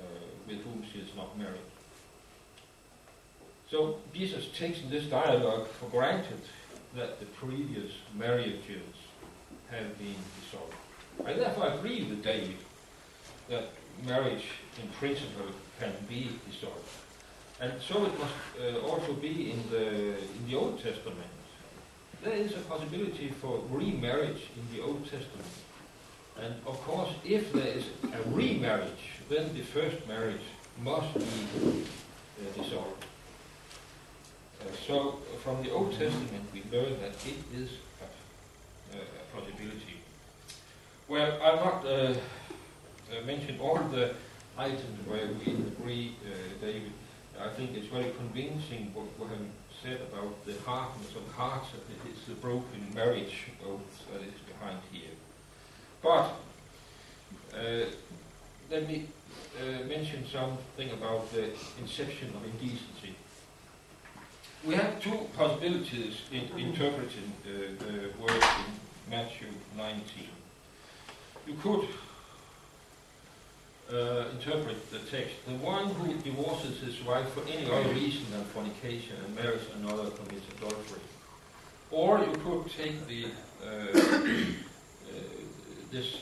uh, 0.00 0.04
with 0.46 0.62
whom 0.62 0.84
she 0.92 1.00
is 1.00 1.08
not 1.16 1.36
married. 1.38 1.68
So 3.70 3.98
Jesus 4.14 4.48
takes 4.56 4.80
this 4.88 5.04
dialogue 5.04 5.66
for 5.68 5.86
granted 5.90 6.40
that 6.96 7.20
the 7.20 7.26
previous 7.26 7.92
marriages 8.16 8.94
have 9.70 9.98
been 9.98 10.16
dissolved. 10.40 10.74
I 11.26 11.34
therefore 11.34 11.72
agree 11.72 12.04
with 12.04 12.22
David 12.22 12.56
that 13.48 13.70
marriage 14.06 14.44
in 14.82 14.88
principle 14.90 15.50
can 15.78 15.92
be 16.08 16.30
dissolved. 16.50 16.88
And 17.60 17.72
so 17.82 18.06
it 18.06 18.18
must 18.18 18.34
uh, 18.60 18.86
also 18.86 19.14
be 19.14 19.50
in 19.50 19.70
the, 19.70 20.18
in 20.18 20.48
the 20.48 20.54
Old 20.54 20.82
Testament. 20.82 21.28
There 22.22 22.32
is 22.32 22.52
a 22.52 22.60
possibility 22.60 23.30
for 23.40 23.62
remarriage 23.68 24.42
in 24.56 24.76
the 24.76 24.82
Old 24.82 25.02
Testament. 25.04 25.48
And 26.40 26.54
of 26.66 26.80
course, 26.82 27.10
if 27.24 27.52
there 27.52 27.66
is 27.66 27.84
a 28.04 28.30
remarriage, 28.30 29.20
then 29.28 29.52
the 29.54 29.62
first 29.62 30.06
marriage 30.06 30.46
must 30.82 31.12
be 31.14 31.24
uh, 31.24 32.62
dissolved. 32.62 33.04
Uh, 34.60 34.64
so 34.86 35.18
from 35.42 35.62
the 35.62 35.70
Old 35.70 35.90
Testament 35.92 36.44
we 36.52 36.62
learn 36.70 37.00
that 37.00 37.14
it 37.26 37.38
is 37.54 37.70
a, 38.92 38.98
a 38.98 39.36
possibility. 39.40 39.98
Well, 41.08 41.38
I'll 41.42 41.56
not 41.56 41.84
uh, 41.84 41.88
uh, 41.88 42.14
mention 43.26 43.58
all 43.60 43.78
the 43.78 44.14
items 44.56 45.06
where 45.06 45.26
we 45.26 45.52
agree, 45.52 46.16
uh, 46.24 46.64
David. 46.64 46.92
I 47.40 47.48
think 47.50 47.76
it's 47.76 47.86
very 47.86 48.10
convincing 48.16 48.92
what 48.94 49.30
have 49.30 49.38
said 49.82 50.00
about 50.12 50.44
the 50.44 50.54
hardness 50.66 51.14
of 51.14 51.30
hearts, 51.32 51.68
it's 52.10 52.26
the 52.26 52.34
broken 52.34 52.92
marriage 52.94 53.46
that 54.12 54.22
is 54.22 54.40
behind 54.46 54.80
here. 54.90 55.17
But 56.02 56.34
uh, 57.54 57.86
let 58.70 58.88
me 58.88 59.06
uh, 59.60 59.84
mention 59.86 60.24
something 60.30 60.90
about 60.92 61.32
the 61.32 61.50
inception 61.80 62.32
of 62.36 62.44
indecency. 62.44 63.14
We 64.64 64.74
have 64.74 65.00
two 65.00 65.26
possibilities 65.36 66.14
in 66.32 66.48
interpreting 66.58 67.32
the, 67.44 67.84
the 67.84 68.10
words 68.20 68.44
in 68.66 69.10
Matthew 69.10 69.48
19. 69.76 70.02
You 71.46 71.54
could 71.62 71.88
uh, 73.92 74.24
interpret 74.32 74.90
the 74.90 74.98
text. 74.98 75.34
The 75.46 75.54
one 75.54 75.88
who 75.90 76.12
divorces 76.18 76.80
his 76.80 77.02
wife 77.04 77.28
for 77.30 77.42
any 77.48 77.70
other 77.70 77.88
reason 77.90 78.30
than 78.30 78.44
fornication 78.44 79.16
and 79.24 79.34
marries 79.34 79.62
another 79.80 80.10
commits 80.10 80.46
adultery. 80.58 81.00
Or 81.90 82.18
you 82.18 82.32
could 82.44 82.70
take 82.70 83.06
the 83.06 83.26
uh, 83.64 83.98
uh, 83.98 84.26
this 85.90 86.18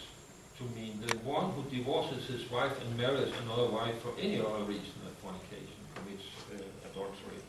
to 0.58 0.64
mean 0.78 1.00
the 1.06 1.16
one 1.18 1.50
who 1.52 1.62
divorces 1.70 2.26
his 2.26 2.50
wife 2.50 2.72
and 2.80 2.96
marries 2.96 3.32
another 3.44 3.68
wife 3.68 4.00
for 4.00 4.12
any 4.18 4.38
other 4.38 4.64
reason 4.64 4.92
than 5.04 5.14
fornication 5.22 5.76
commits 5.94 6.24
uh, 6.52 6.90
adultery. 6.90 7.40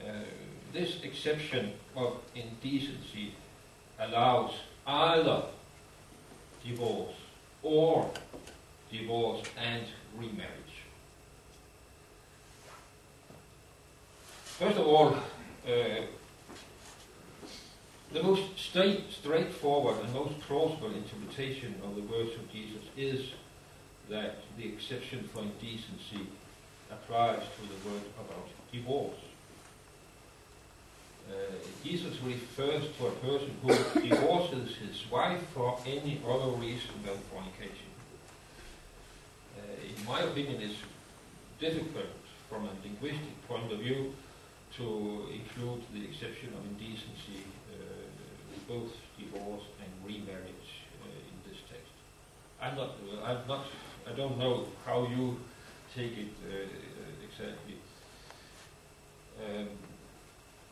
Uh, 0.00 0.24
this 0.72 1.02
exception 1.02 1.72
of 1.96 2.16
indecency 2.34 3.34
allows 3.98 4.52
either 4.86 5.42
divorce 6.64 7.14
or 7.62 8.10
divorce 8.90 9.42
and 9.58 9.82
remarriage. 10.16 10.48
First 14.44 14.78
of 14.78 14.86
all, 14.86 15.16
uh, 15.66 15.70
the 18.12 18.22
most 18.22 18.42
straight, 18.58 19.10
straightforward 19.10 19.96
and 20.04 20.12
most 20.12 20.38
plausible 20.40 20.92
interpretation 20.92 21.74
of 21.84 21.94
the 21.96 22.02
words 22.02 22.34
of 22.34 22.50
Jesus 22.52 22.82
is 22.96 23.30
that 24.10 24.36
the 24.58 24.66
exception 24.66 25.28
for 25.32 25.40
indecency 25.40 26.26
applies 26.90 27.40
to 27.40 27.62
the 27.62 27.90
word 27.90 28.02
about 28.18 28.48
divorce. 28.70 29.16
Uh, 31.30 31.34
Jesus 31.84 32.14
refers 32.22 32.82
to 32.98 33.06
a 33.06 33.10
person 33.12 33.50
who 33.62 34.00
divorces 34.08 34.76
his 34.76 35.10
wife 35.10 35.40
for 35.54 35.78
any 35.86 36.20
other 36.28 36.50
reason 36.52 36.90
than 37.04 37.16
fornication. 37.32 37.90
Uh, 39.56 39.96
in 39.96 40.04
my 40.04 40.20
opinion, 40.20 40.60
it's 40.60 40.78
difficult 41.60 42.06
from 42.50 42.64
a 42.64 42.70
linguistic 42.84 43.48
point 43.48 43.72
of 43.72 43.78
view 43.78 44.12
to 44.76 45.28
include 45.32 45.82
the 45.94 46.04
exception 46.04 46.48
of 46.54 46.64
indecency, 46.72 47.44
both 48.68 48.92
divorce 49.18 49.62
and 49.80 49.90
remarriage 50.04 50.70
uh, 51.02 51.06
in 51.08 51.50
this 51.50 51.60
text. 51.68 51.92
I'm 52.60 52.76
not, 52.76 52.90
I'm 53.24 53.46
not, 53.48 53.66
I 54.08 54.12
don't 54.12 54.38
know 54.38 54.66
how 54.86 55.06
you 55.06 55.36
take 55.94 56.16
it 56.18 56.32
uh, 56.48 56.66
exactly. 57.24 57.76
Um, 59.44 59.68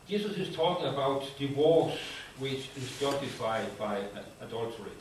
Jesus 0.07 0.37
is 0.37 0.55
talking 0.55 0.87
about 0.87 1.25
divorce 1.37 1.97
which 2.39 2.69
is 2.75 2.99
justified 2.99 3.77
by 3.77 4.01
adultery. 4.41 4.91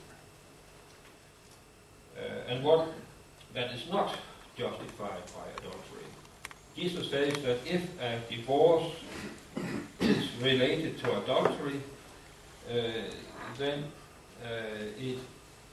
Uh, 2.17 2.53
and 2.53 2.63
what 2.63 2.89
that 3.55 3.73
is 3.73 3.89
not 3.91 4.15
justified 4.57 5.23
by 5.35 5.47
adultery. 5.59 6.07
Jesus 6.77 7.11
says 7.11 7.33
that 7.43 7.59
if 7.67 7.83
a 8.01 8.21
divorce 8.29 8.93
is 10.01 10.29
related 10.41 10.99
to 11.01 11.23
adultery, 11.23 11.77
uh, 11.77 12.00
then 13.59 13.85
uh, 14.45 14.49
it, 14.99 15.19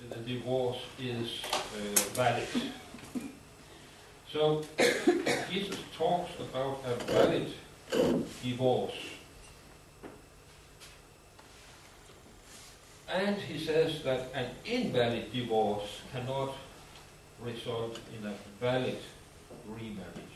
the 0.10 0.16
divorce 0.18 0.80
is 1.00 1.42
uh, 1.54 2.00
valid. 2.14 2.48
So 4.32 4.64
Jesus 5.52 5.80
talks 5.98 6.32
about 6.40 6.82
a 6.86 6.96
valid 7.06 7.54
divorce. 8.44 8.96
And 13.10 13.38
he 13.38 13.58
says 13.58 14.04
that 14.04 14.30
an 14.34 14.48
invalid 14.66 15.32
divorce 15.32 16.02
cannot 16.12 16.56
result 17.42 18.00
in 18.18 18.28
a 18.28 18.34
valid 18.60 19.00
remarriage. 19.66 20.36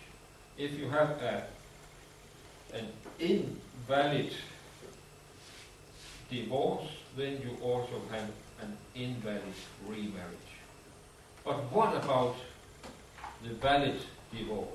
If 0.58 0.78
you 0.80 0.89
have 0.89 1.10
a, 1.21 1.43
an 2.74 2.88
invalid 3.19 4.32
divorce, 6.32 6.88
then 7.17 7.41
you 7.44 7.58
also 7.62 8.02
have 8.10 8.30
an 8.62 8.78
invalid 8.96 9.44
remarriage. 9.86 10.52
But 11.44 11.58
what 11.72 11.96
about 11.96 12.36
the 13.44 13.54
valid 13.56 14.00
divorce? 14.36 14.67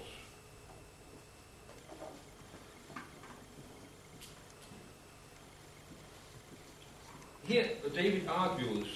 Here, 7.47 7.71
David 7.95 8.27
argues 8.29 8.89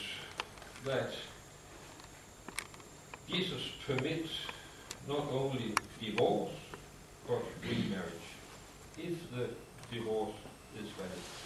that 0.85 1.13
Jesus 3.29 3.63
permits 3.87 4.31
not 5.09 5.25
only 5.31 5.75
divorce, 6.01 6.51
but 7.29 7.43
remarriage, 7.63 8.29
if 8.99 9.31
the 9.31 9.49
divorce 9.93 10.35
is 10.77 10.89
valid. 10.99 11.40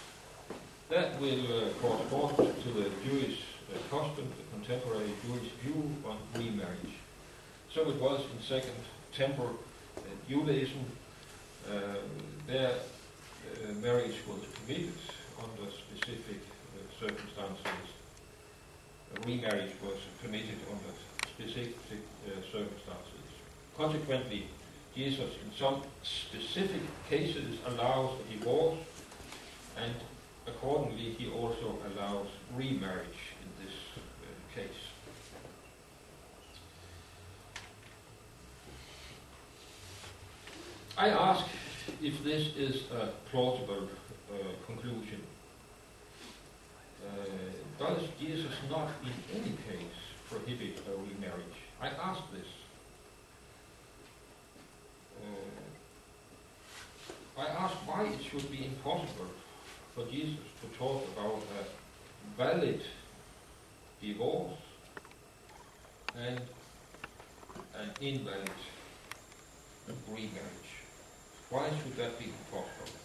That 0.89 1.19
will 1.19 1.45
uh, 1.45 1.69
correspond 1.81 2.37
to 2.37 2.69
the 2.69 2.91
Jewish 3.03 3.41
uh, 3.73 3.77
custom, 3.89 4.27
the 4.37 4.55
contemporary 4.55 5.09
Jewish 5.25 5.49
view 5.63 5.91
on 6.05 6.17
remarriage. 6.35 6.93
So 7.73 7.89
it 7.89 7.99
was 7.99 8.21
in 8.21 8.41
Second 8.43 8.77
Temple 9.11 9.57
uh, 9.97 10.01
Judaism, 10.29 10.85
uh, 11.67 11.73
marriage 13.81 14.15
was 14.27 14.39
permitted 14.45 14.93
under 15.41 15.71
specific 15.71 16.39
circumstances. 16.99 17.89
remarriage 19.25 19.71
was 19.83 19.97
permitted 20.21 20.59
under 20.69 20.93
specific 21.27 21.75
circumstances. 22.51 23.25
Consequently, 23.75 24.47
Jesus 24.95 25.31
in 25.43 25.51
some 25.57 25.81
specific 26.03 26.81
cases 27.09 27.57
allows 27.67 28.11
a 28.19 28.37
divorce 28.37 28.77
and 29.77 29.93
accordingly 30.47 31.15
he 31.17 31.31
also 31.31 31.77
allows 31.87 32.27
remarriage 32.55 33.33
in 33.41 33.65
this 33.65 33.73
uh, 33.97 34.55
case. 34.55 34.81
I 40.97 41.09
ask 41.09 41.45
if 42.01 42.23
this 42.23 42.55
is 42.55 42.89
a 42.91 43.09
plausible 43.29 43.89
uh, 44.31 44.35
conclusion. 44.65 45.21
Uh, 47.05 47.09
does 47.77 48.01
Jesus 48.19 48.53
not 48.69 48.89
in 49.03 49.11
any 49.35 49.51
case 49.67 49.99
prohibit 50.29 50.79
a 50.87 50.91
remarriage? 50.91 51.57
I 51.81 51.89
ask 51.89 52.21
this. 52.31 52.47
Uh, 55.21 55.25
I 57.41 57.47
ask 57.47 57.75
why 57.85 58.05
it 58.05 58.23
should 58.23 58.49
be 58.49 58.65
impossible 58.65 59.27
for 59.95 60.05
Jesus 60.11 60.43
to 60.61 60.77
talk 60.77 61.07
about 61.15 61.41
a 61.57 62.37
valid 62.37 62.81
divorce 64.01 64.57
and 66.17 66.41
an 67.79 67.89
invalid 68.01 68.49
remarriage. 70.09 70.71
Why 71.49 71.69
should 71.81 71.95
that 71.95 72.19
be 72.19 72.25
possible? 72.51 72.99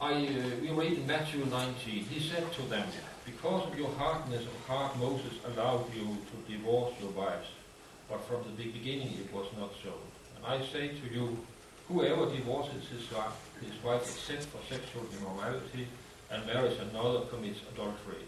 I, 0.00 0.12
uh, 0.12 0.60
we 0.60 0.70
read 0.70 0.94
in 0.94 1.06
Matthew 1.06 1.44
19, 1.44 2.04
he 2.04 2.28
said 2.28 2.52
to 2.54 2.62
them, 2.62 2.88
Because 3.24 3.68
of 3.68 3.78
your 3.78 3.90
hardness 3.90 4.42
of 4.42 4.66
heart, 4.66 4.98
Moses 4.98 5.34
allowed 5.46 5.86
you 5.94 6.04
to 6.04 6.52
divorce 6.52 6.92
your 7.00 7.10
wives, 7.10 7.46
but 8.10 8.26
from 8.26 8.42
the 8.56 8.64
beginning 8.64 9.14
it 9.20 9.32
was 9.32 9.46
not 9.56 9.70
so. 9.82 9.92
And 10.36 10.44
I 10.44 10.66
say 10.66 10.88
to 10.88 11.14
you, 11.14 11.38
whoever 11.88 12.26
divorces 12.26 12.88
his 12.88 13.10
wife, 13.12 14.02
except 14.02 14.44
for 14.44 14.60
sexual 14.72 15.04
immorality 15.18 15.86
and 16.30 16.46
marries 16.46 16.78
another 16.78 17.20
commits 17.26 17.60
adultery. 17.72 18.24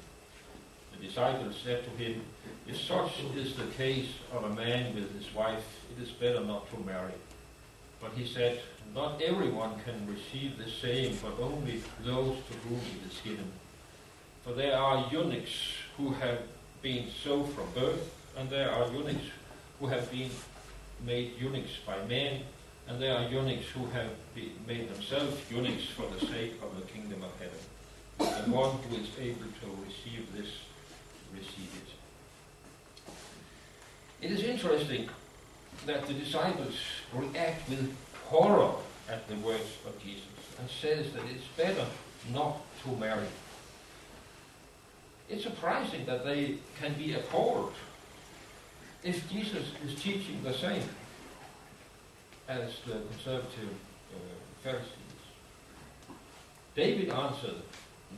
The 0.92 1.06
disciples 1.06 1.56
said 1.62 1.84
to 1.84 1.90
him, 2.02 2.22
If 2.66 2.80
such 2.80 3.12
is 3.34 3.54
the 3.54 3.66
case 3.66 4.08
of 4.32 4.44
a 4.44 4.54
man 4.54 4.94
with 4.94 5.14
his 5.16 5.32
wife, 5.34 5.64
it 5.96 6.02
is 6.02 6.10
better 6.10 6.40
not 6.40 6.70
to 6.70 6.80
marry. 6.80 7.12
But 8.00 8.12
he 8.12 8.26
said, 8.26 8.60
Not 8.94 9.20
everyone 9.22 9.80
can 9.84 10.06
receive 10.06 10.58
the 10.58 10.70
same, 10.70 11.18
but 11.22 11.42
only 11.42 11.82
those 12.04 12.36
to 12.36 12.68
whom 12.68 12.78
it 12.78 13.12
is 13.12 13.20
given. 13.22 13.50
For 14.44 14.52
there 14.52 14.76
are 14.78 15.08
eunuchs 15.10 15.72
who 15.96 16.12
have 16.12 16.40
been 16.82 17.08
so 17.22 17.44
from 17.44 17.66
birth, 17.74 18.14
and 18.36 18.48
there 18.48 18.70
are 18.70 18.90
eunuchs 18.92 19.30
who 19.80 19.86
have 19.86 20.10
been 20.10 20.30
made 21.04 21.32
eunuchs 21.38 21.78
by 21.86 22.02
men, 22.04 22.42
and 22.88 23.02
there 23.02 23.16
are 23.16 23.28
eunuchs 23.28 23.68
who 23.68 23.86
have 23.86 24.10
made 24.66 24.88
themselves 24.92 25.40
eunuchs 25.50 25.86
for 25.86 26.06
the 26.18 26.26
sake 26.26 26.54
of 26.62 26.76
the 26.76 26.86
kingdom 26.92 27.22
of 27.22 27.32
heaven. 27.38 28.44
The 28.44 28.50
one 28.50 28.76
who 28.78 28.96
is 28.96 29.08
able 29.18 29.50
to 29.60 29.84
receive 29.84 30.32
this, 30.34 30.48
receive 31.34 31.82
it. 31.82 33.12
It 34.22 34.30
is 34.30 34.44
interesting 34.44 35.08
that 35.84 36.06
the 36.06 36.14
disciples 36.14 36.76
react 37.12 37.68
with 37.68 37.94
horror 38.26 38.72
at 39.08 39.28
the 39.28 39.36
words 39.36 39.76
of 39.86 40.00
Jesus 40.02 40.24
and 40.58 40.68
says 40.70 41.12
that 41.12 41.22
it's 41.32 41.46
better 41.56 41.86
not 42.32 42.60
to 42.82 42.90
marry. 42.96 43.26
It's 45.28 45.42
surprising 45.42 46.06
that 46.06 46.24
they 46.24 46.58
can 46.78 46.94
be 46.94 47.14
appalled 47.14 47.74
if 49.02 49.28
Jesus 49.30 49.66
is 49.84 50.00
teaching 50.00 50.40
the 50.42 50.54
same 50.54 50.82
as 52.48 52.78
the 52.86 53.00
conservative 53.10 53.70
uh, 54.14 54.18
Pharisees. 54.62 54.92
David 56.74 57.10
answered 57.10 57.62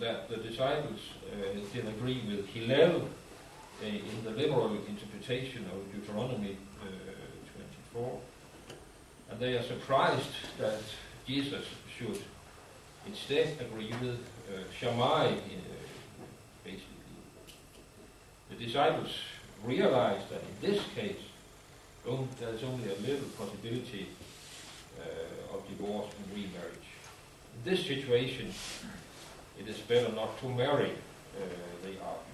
that 0.01 0.29
the 0.29 0.37
disciples 0.37 1.01
uh, 1.33 1.59
did 1.73 1.89
agree 1.89 2.23
with 2.29 2.47
Hillel 2.49 3.09
uh, 3.83 3.87
in 3.87 4.25
the 4.25 4.31
liberal 4.31 4.77
interpretation 4.87 5.65
of 5.67 5.93
Deuteronomy 5.93 6.57
uh, 6.83 6.87
24. 7.93 8.21
And 9.31 9.41
they 9.41 9.57
are 9.57 9.63
surprised 9.63 10.33
that 10.59 10.81
Jesus 11.27 11.65
should 11.97 12.21
instead 13.07 13.57
agree 13.61 13.93
with 14.01 14.19
uh, 14.19 14.61
Shammai, 14.79 15.27
uh, 15.27 15.37
basically. 16.65 16.85
The 18.51 18.57
disciples 18.57 19.15
realized 19.65 20.29
that 20.31 20.43
in 20.43 20.71
this 20.73 20.83
case, 20.95 21.17
there's 22.41 22.63
only 22.63 22.89
a 22.89 22.97
little 23.01 23.29
possibility 23.37 24.09
of 25.55 25.67
divorce 25.69 26.11
and 26.19 26.37
remarriage. 26.37 26.89
In 27.55 27.71
this 27.71 27.87
situation, 27.87 28.53
it 29.59 29.69
is 29.69 29.79
better 29.79 30.13
not 30.15 30.39
to 30.41 30.49
marry, 30.49 30.91
uh, 30.91 31.41
they 31.83 31.97
argue. 31.99 32.29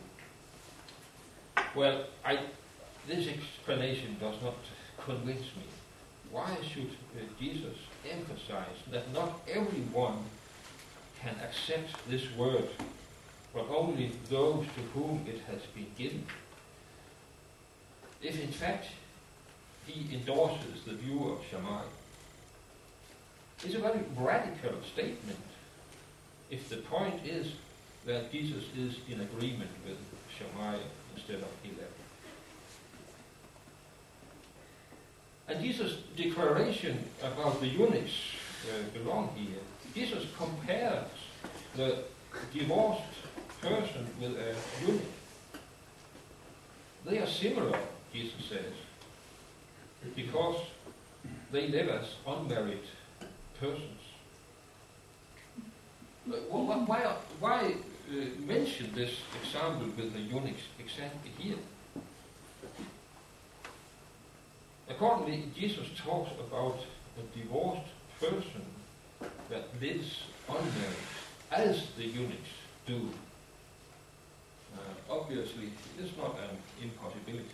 Well, 1.74 2.04
I, 2.24 2.38
this 3.06 3.28
explanation 3.28 4.16
does 4.20 4.36
not 4.42 4.56
convince 5.04 5.46
me. 5.56 5.64
Why 6.30 6.56
should 6.62 6.90
uh, 6.90 7.24
Jesus 7.38 7.76
emphasize 8.10 8.78
that 8.90 9.12
not 9.12 9.40
everyone 9.48 10.18
can 11.20 11.34
accept 11.42 12.08
this 12.08 12.30
word, 12.36 12.68
but 13.54 13.66
only 13.70 14.12
those 14.28 14.66
to 14.66 14.80
whom 14.92 15.24
it 15.26 15.40
has 15.50 15.62
been 15.74 15.86
given? 15.96 16.26
If 18.20 18.40
in 18.42 18.50
fact 18.50 18.86
he 19.86 20.14
endorses 20.14 20.82
the 20.86 20.94
view 20.94 21.28
of 21.30 21.44
Shammai, 21.50 21.82
it's 23.64 23.74
a 23.74 23.78
very 23.78 24.00
radical 24.16 24.72
statement 24.92 25.38
if 26.50 26.68
the 26.68 26.76
point 26.76 27.20
is 27.24 27.52
that 28.06 28.30
Jesus 28.30 28.64
is 28.76 28.96
in 29.08 29.20
agreement 29.20 29.70
with 29.86 29.96
Shammai 30.36 30.76
instead 31.14 31.36
of 31.36 31.48
Hillel. 31.62 31.88
And 35.48 35.62
Jesus' 35.62 35.98
declaration 36.16 37.04
about 37.22 37.60
the 37.60 37.68
eunuchs 37.68 38.34
uh, 38.68 38.98
belong 38.98 39.30
here. 39.36 39.60
Jesus 39.94 40.26
compares 40.36 41.06
the 41.76 42.04
divorced 42.52 43.02
person 43.60 44.06
with 44.20 44.36
a 44.36 44.54
eunuch. 44.86 45.02
They 47.06 47.18
are 47.18 47.26
similar, 47.26 47.78
Jesus 48.12 48.44
says, 48.48 48.72
because 50.14 50.60
they 51.52 51.68
live 51.68 51.88
as 51.88 52.14
unmarried 52.26 52.80
persons. 53.60 54.00
Why, 56.26 57.16
why 57.40 57.74
uh, 58.10 58.14
mention 58.46 58.92
this 58.94 59.12
example 59.42 59.88
with 59.96 60.12
the 60.12 60.20
eunuchs 60.20 60.62
exactly 60.78 61.30
here? 61.38 61.56
Accordingly, 64.88 65.44
Jesus 65.56 65.88
talks 65.96 66.30
about 66.40 66.78
a 67.18 67.38
divorced 67.38 67.88
person 68.20 68.64
that 69.50 69.64
lives 69.80 70.24
unmarried, 70.48 71.08
as 71.50 71.86
the 71.96 72.04
eunuchs 72.04 72.54
do. 72.86 73.08
Uh, 74.74 75.12
obviously, 75.12 75.66
it 75.66 76.04
is 76.04 76.10
not 76.16 76.36
an 76.38 76.56
impossibility. 76.82 77.44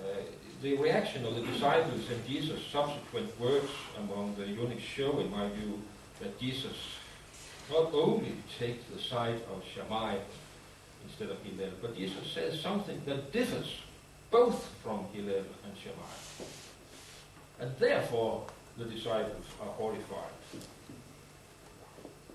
Uh, 0.00 0.20
the 0.62 0.76
reaction 0.76 1.24
of 1.26 1.34
the 1.34 1.42
disciples 1.42 2.08
and 2.10 2.26
Jesus' 2.26 2.60
subsequent 2.72 3.38
words 3.38 3.70
among 3.98 4.34
the 4.36 4.46
eunuchs 4.46 4.82
show, 4.82 5.18
in 5.18 5.30
my 5.30 5.48
view, 5.50 5.82
that 6.20 6.38
Jesus 6.40 6.76
not 7.70 7.92
only 7.92 8.32
takes 8.58 8.84
the 8.94 8.98
side 9.00 9.40
of 9.52 9.62
Shammai 9.74 10.16
instead 11.04 11.30
of 11.30 11.42
Hillel, 11.42 11.72
but 11.82 11.96
Jesus 11.96 12.30
says 12.32 12.60
something 12.60 13.00
that 13.06 13.32
differs 13.32 13.80
both 14.30 14.68
from 14.82 15.04
Hillel 15.12 15.44
and 15.64 15.76
Shammai. 15.82 16.48
And 17.60 17.70
therefore, 17.78 18.46
the 18.78 18.84
disciples 18.84 19.44
are 19.60 19.68
horrified. 19.68 20.32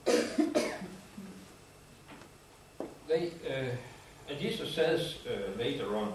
they, 3.07 3.31
uh, 3.47 3.71
and 4.29 4.39
Jesus 4.39 4.73
says 4.73 5.15
uh, 5.27 5.57
later 5.57 5.95
on 5.95 6.13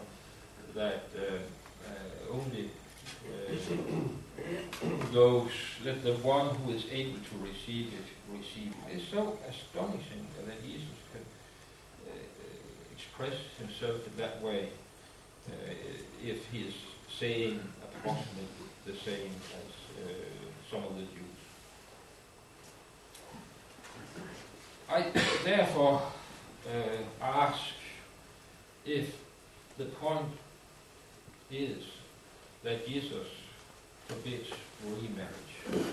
that 0.75 1.05
uh, 1.17 1.39
uh 1.87 2.35
only 2.35 2.71
uh, 3.27 3.55
those, 5.13 5.51
let 5.85 6.03
the 6.03 6.15
one 6.15 6.55
who 6.57 6.73
is 6.73 6.85
able 6.91 7.19
to 7.19 7.37
receive 7.43 7.93
it, 7.93 8.07
receive 8.31 8.73
it. 8.89 8.97
It's 8.97 9.09
so 9.09 9.39
astonishing 9.49 10.27
that 10.47 10.63
Jesus 10.63 10.97
can 11.13 11.23
uh, 12.07 12.13
express 12.95 13.35
himself 13.59 14.07
in 14.07 14.17
that 14.19 14.43
way 14.43 14.69
if 16.25 16.45
he 16.51 16.63
is 16.63 16.75
saying 17.21 17.61
approximately 17.85 18.67
the 18.85 18.93
same 18.93 19.31
as 19.55 20.11
some 20.71 20.83
of 20.83 20.97
the 20.97 21.03
Jews. 21.03 21.37
I 24.89 25.05
therefore 25.45 26.03
uh, 26.69 27.25
ask 27.25 27.61
if 28.85 29.17
the 29.79 29.85
point 29.85 30.27
is 31.51 31.83
that 32.63 32.87
Jesus 32.87 33.27
forbids 34.09 34.51
remarriage. 34.85 35.93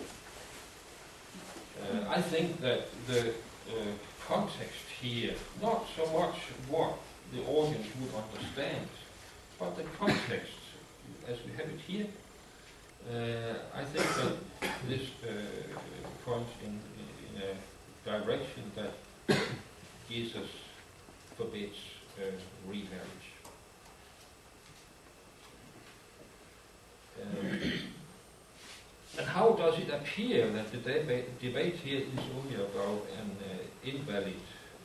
Uh, 1.82 2.10
I 2.10 2.22
think 2.22 2.62
that 2.62 2.88
the 3.08 3.30
uh, 3.30 3.74
context 4.28 4.86
here, 5.02 5.34
not 5.62 5.86
so 5.96 6.06
much 6.18 6.36
what 6.70 6.98
the 7.34 7.42
audience 7.44 7.88
would 8.00 8.12
understand, 8.16 8.88
but 9.60 9.76
the 9.76 9.84
context 9.98 10.54
as 11.28 11.38
we 11.46 11.52
have 11.54 11.68
it 11.68 11.80
here, 11.88 12.08
uh, 13.12 13.78
I 13.78 13.84
think 13.84 14.06
that 14.16 14.70
this 14.88 15.08
uh, 15.24 15.30
points 16.26 16.52
in, 16.64 16.80
in 17.36 17.42
a 17.42 18.20
direction 18.20 18.64
that 18.76 19.38
Jesus 20.10 20.50
forbids 21.38 21.76
uh, 22.18 22.24
remarriage. 22.68 23.30
Um, 27.22 27.60
and 29.18 29.28
how 29.28 29.52
does 29.52 29.78
it 29.78 29.90
appear 30.04 30.50
that 30.50 30.70
the 30.72 30.78
debate, 30.78 31.40
debate 31.40 31.76
here 31.76 32.00
is 32.00 32.24
only 32.38 32.56
about 32.56 33.06
an 33.20 33.32
uh, 33.40 33.90
invalid 33.90 34.36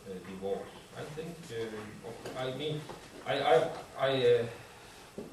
uh, 0.06 0.12
divorce? 0.30 0.70
I 0.96 1.02
think, 1.16 1.34
uh, 1.52 2.40
I 2.40 2.54
mean, 2.56 2.80
I, 3.26 3.34
I, 3.40 3.54
I, 3.98 4.08
uh, 4.08 4.44
uh, 5.18 5.24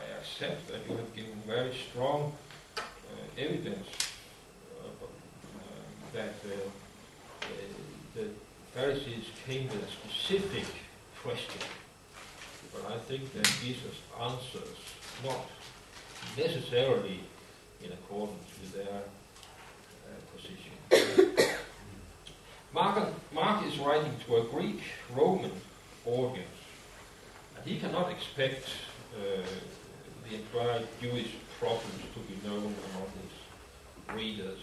I 0.00 0.18
accept 0.18 0.68
that 0.68 0.80
you 0.88 0.96
have 0.96 1.14
given 1.14 1.38
very 1.46 1.74
strong 1.90 2.32
evidence 3.36 3.88
that 6.12 6.34
the 8.14 8.28
Pharisees 8.72 9.24
came 9.44 9.66
with 9.68 9.82
a 9.82 9.90
specific 9.90 10.66
question. 11.20 11.60
But 12.72 12.92
I 12.92 12.98
think 12.98 13.32
that 13.32 13.50
Jesus 13.60 13.96
answers 14.20 14.78
not 15.24 15.50
necessarily 16.38 17.20
in 17.82 17.92
accordance 17.92 18.48
with 18.60 18.72
their 18.74 19.02
uh, 19.02 20.16
position. 20.34 21.54
Mark, 22.72 23.08
Mark 23.32 23.66
is 23.66 23.78
writing 23.78 24.12
to 24.26 24.36
a 24.36 24.44
Greek 24.44 24.80
Roman 25.14 25.52
audience, 26.06 26.48
and 27.56 27.64
he 27.64 27.78
cannot 27.78 28.10
expect 28.10 28.68
uh, 29.16 29.42
the 30.28 30.36
entire 30.36 30.82
Jewish 31.00 31.30
problems 31.60 32.02
to 32.14 32.20
be 32.20 32.36
known 32.46 32.74
among 32.90 33.08
his 33.22 34.14
readers. 34.16 34.58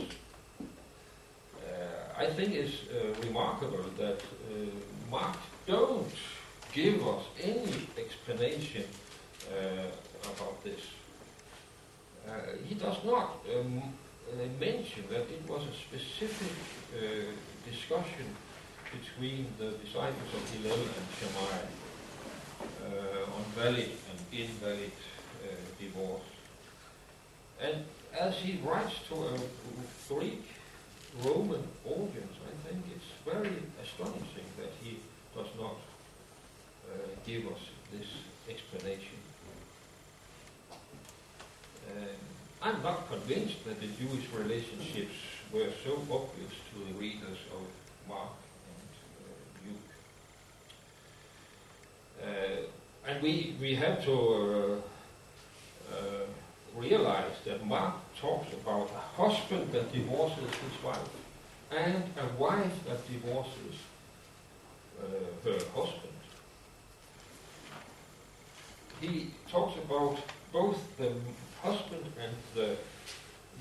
Uh, 0.60 2.22
I 2.22 2.28
think 2.28 2.54
it's 2.54 2.74
uh, 2.92 3.14
remarkable 3.26 3.86
that 3.98 4.20
uh, 4.20 5.10
Mark 5.10 5.38
don't 5.66 6.12
give 6.74 7.08
us 7.08 7.24
any 7.42 7.88
explanation 7.98 8.86
uh, 9.52 9.88
about 10.34 10.64
this. 10.64 10.82
Uh, 12.28 12.34
he 12.68 12.76
does 12.76 12.98
not 13.04 13.40
um, 13.56 13.82
uh, 13.82 14.36
mention 14.60 15.04
that 15.10 15.26
it 15.30 15.44
was 15.48 15.64
a 15.64 15.74
specific 15.74 16.54
uh, 16.96 17.00
discussion 17.70 18.26
between 18.92 19.48
the 19.58 19.72
disciples 19.84 20.32
of 20.36 20.44
Hillel 20.52 20.80
and 20.80 21.06
Shammai 21.18 21.62
on 23.36 23.44
valid 23.56 23.92
and 24.10 24.20
invalid 24.32 24.92
divorce. 25.80 26.30
And 27.62 27.86
as 28.20 28.36
he 28.36 28.60
writes 28.64 28.96
to 29.10 29.16
a 29.16 29.38
Greek 30.10 30.44
Roman 31.24 31.64
audience, 31.86 32.36
I 32.46 32.68
think 32.68 32.84
it's 32.96 33.12
very 33.26 33.56
astonishing 33.82 34.48
that 34.58 34.72
he 34.84 35.00
does 35.36 35.48
not 35.60 35.78
uh, 36.88 36.98
give 37.26 37.48
us 37.48 37.62
this 37.92 38.08
explanation. 38.50 39.18
Um, 41.92 42.06
I'm 42.62 42.84
not 42.84 43.10
convinced 43.10 43.66
that 43.66 43.80
the 43.80 43.88
Jewish 43.88 44.26
relationships 44.34 45.16
were 45.52 45.70
so 45.84 45.94
obvious 46.12 46.54
to 46.74 46.80
the 46.88 47.00
readers 47.00 47.38
of 47.54 47.62
Mark 48.08 48.30
and 48.68 48.92
uh, 49.26 49.68
Luke. 49.68 49.90
Uh, 52.24 53.10
and 53.10 53.22
we, 53.24 53.56
we 53.60 53.76
have 53.76 54.04
to 54.06 54.14
uh, 54.14 55.94
uh, 55.94 56.26
realize 56.76 57.34
that 57.46 57.66
Mark 57.66 57.96
talks 58.20 58.54
about 58.54 58.90
a 58.92 59.22
husband 59.22 59.72
that 59.74 59.92
divorces 59.92 60.38
his 60.38 60.84
wife 60.84 61.10
and 61.72 62.04
a 62.18 62.42
wife 62.42 62.86
that 62.86 63.06
divorces 63.12 63.76
uh, 65.02 65.06
her 65.44 65.58
husband. 65.74 66.12
He 69.02 69.32
talks 69.50 69.78
about 69.80 70.20
both 70.52 70.78
the 70.98 71.14
husband 71.62 72.04
and 72.22 72.34
the 72.56 72.76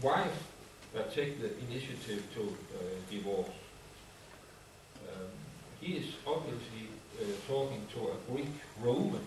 wife 0.02 0.48
that 0.94 1.14
take 1.14 1.40
the 1.40 1.50
initiative 1.68 2.24
to 2.34 2.42
uh, 2.42 2.80
divorce. 3.10 3.48
Um, 5.08 5.28
he 5.80 5.94
is 5.98 6.14
obviously 6.26 6.88
uh, 7.18 7.24
talking 7.46 7.86
to 7.94 8.08
a 8.08 8.32
Greek 8.32 8.54
Roman 8.80 9.24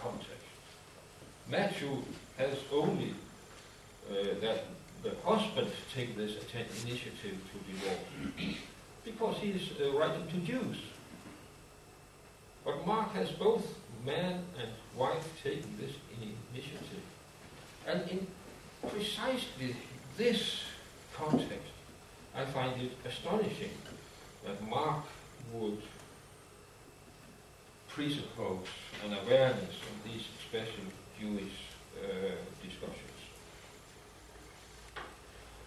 context. 0.00 0.30
Matthew 1.48 2.02
has 2.38 2.56
only 2.72 3.14
uh, 4.10 4.14
that 4.40 4.64
the 5.02 5.12
husband 5.24 5.70
take 5.94 6.16
this 6.16 6.32
initiative 6.84 7.38
to 7.50 7.72
divorce 7.72 8.56
because 9.04 9.36
he 9.38 9.50
is 9.50 9.70
uh, 9.80 9.98
writing 9.98 10.26
to 10.28 10.36
Jews. 10.38 10.76
But 12.64 12.86
Mark 12.86 13.12
has 13.14 13.30
both 13.30 13.66
man 14.04 14.42
and 14.58 14.70
wife 14.96 15.26
taking 15.42 15.76
this 15.78 15.92
initiative. 16.52 17.02
And 17.86 18.08
in 18.08 18.26
precisely 18.88 19.76
this 20.16 20.60
context, 21.14 21.72
I 22.34 22.44
find 22.46 22.80
it 22.80 22.92
astonishing 23.04 23.70
that 24.46 24.66
Mark 24.68 25.04
would 25.52 25.82
presuppose 27.88 28.66
an 29.04 29.12
awareness 29.24 29.74
of 29.90 30.10
these 30.10 30.24
special 30.48 30.84
Jewish 31.20 31.52
uh, 31.98 32.30
discussions. 32.62 32.96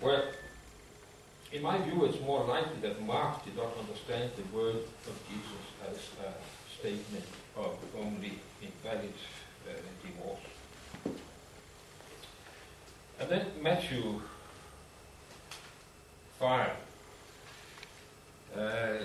Well, 0.01 0.23
in 1.51 1.61
my 1.61 1.77
view, 1.79 2.05
it's 2.05 2.19
more 2.21 2.43
likely 2.45 2.79
that 2.81 3.01
Mark 3.05 3.45
did 3.45 3.55
not 3.55 3.77
understand 3.77 4.31
the 4.35 4.57
word 4.57 4.75
of 4.75 5.15
Jesus 5.29 5.63
as 5.87 5.97
statement 6.83 7.23
of 7.55 7.77
only 7.97 8.33
invalid 8.61 9.13
uh, 9.65 9.71
divorce. 10.05 10.45
And 13.21 13.29
then 13.29 13.45
Matthew 13.61 14.19
5. 16.39 16.69
Uh, 18.53 18.59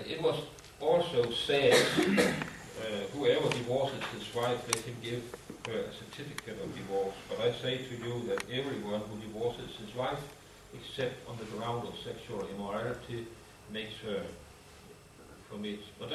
it 0.04 0.20
was 0.20 0.40
also 0.80 1.30
said, 1.30 1.72
uh, 1.98 2.82
whoever 3.12 3.48
divorces 3.50 4.02
his 4.12 4.34
wife, 4.34 4.58
let 4.66 4.80
him 4.80 4.96
give 5.00 5.22
her 5.68 5.78
a 5.78 5.92
certificate 5.92 6.60
of 6.60 6.74
divorce. 6.74 7.14
But 7.28 7.46
I 7.46 7.52
say 7.52 7.78
to 7.78 7.94
you 7.94 8.26
that 8.26 8.42
everyone 8.50 9.02
who 9.02 9.20
divorces 9.20 9.70
his 9.78 9.94
wife, 9.94 10.18
except 10.74 11.14
on 11.28 11.36
the 11.38 11.44
ground 11.56 11.86
of 11.86 11.94
sexual 12.04 12.44
immorality, 12.52 13.28
makes 13.72 13.94
her 14.04 14.22
commit. 15.48 15.78
But 16.00 16.12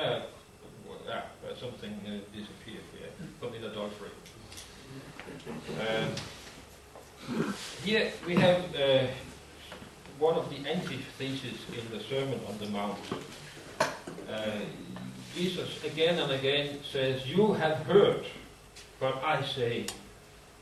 well, 1.05 1.23
yeah, 1.43 1.59
something 1.59 1.99
uh, 2.05 2.37
disappeared 2.37 2.83
here. 2.97 3.09
Commit 3.41 3.63
adultery. 3.63 4.09
Um, 5.79 7.55
here 7.83 8.11
we 8.27 8.35
have 8.35 8.63
uh, 8.75 9.07
one 10.19 10.35
of 10.35 10.49
the 10.49 10.69
antitheses 10.69 11.59
in 11.71 11.97
the 11.97 12.03
Sermon 12.03 12.39
on 12.47 12.57
the 12.59 12.67
Mount. 12.67 12.99
Uh, 13.79 14.51
Jesus 15.35 15.83
again 15.83 16.19
and 16.19 16.31
again 16.31 16.79
says, 16.91 17.25
You 17.27 17.53
have 17.53 17.77
heard, 17.85 18.25
but 18.99 19.23
I 19.23 19.43
say. 19.43 19.85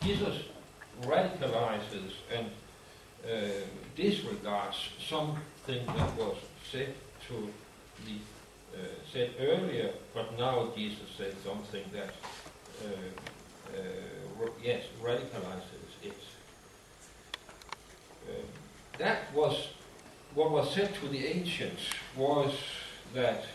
Jesus 0.01 0.35
radicalizes 1.03 2.13
and 2.35 2.47
uh, 3.23 3.29
disregards 3.95 4.77
something 5.07 5.85
that 5.85 6.15
was 6.17 6.37
said 6.71 6.93
to 7.27 7.49
the 8.05 8.13
uh, 8.73 8.77
said 9.11 9.31
earlier, 9.39 9.91
but 10.13 10.37
now 10.37 10.69
Jesus 10.75 11.09
said 11.17 11.33
something 11.43 11.83
that 11.93 12.13
uh, 12.83 13.77
uh, 13.77 14.47
yes 14.63 14.83
radicalizes 15.03 15.91
it. 16.03 16.17
Um, 18.29 18.45
that 18.97 19.33
was 19.33 19.69
what 20.33 20.51
was 20.51 20.73
said 20.73 20.93
to 20.95 21.07
the 21.09 21.27
ancients 21.27 21.83
was 22.15 22.53
that 23.13 23.45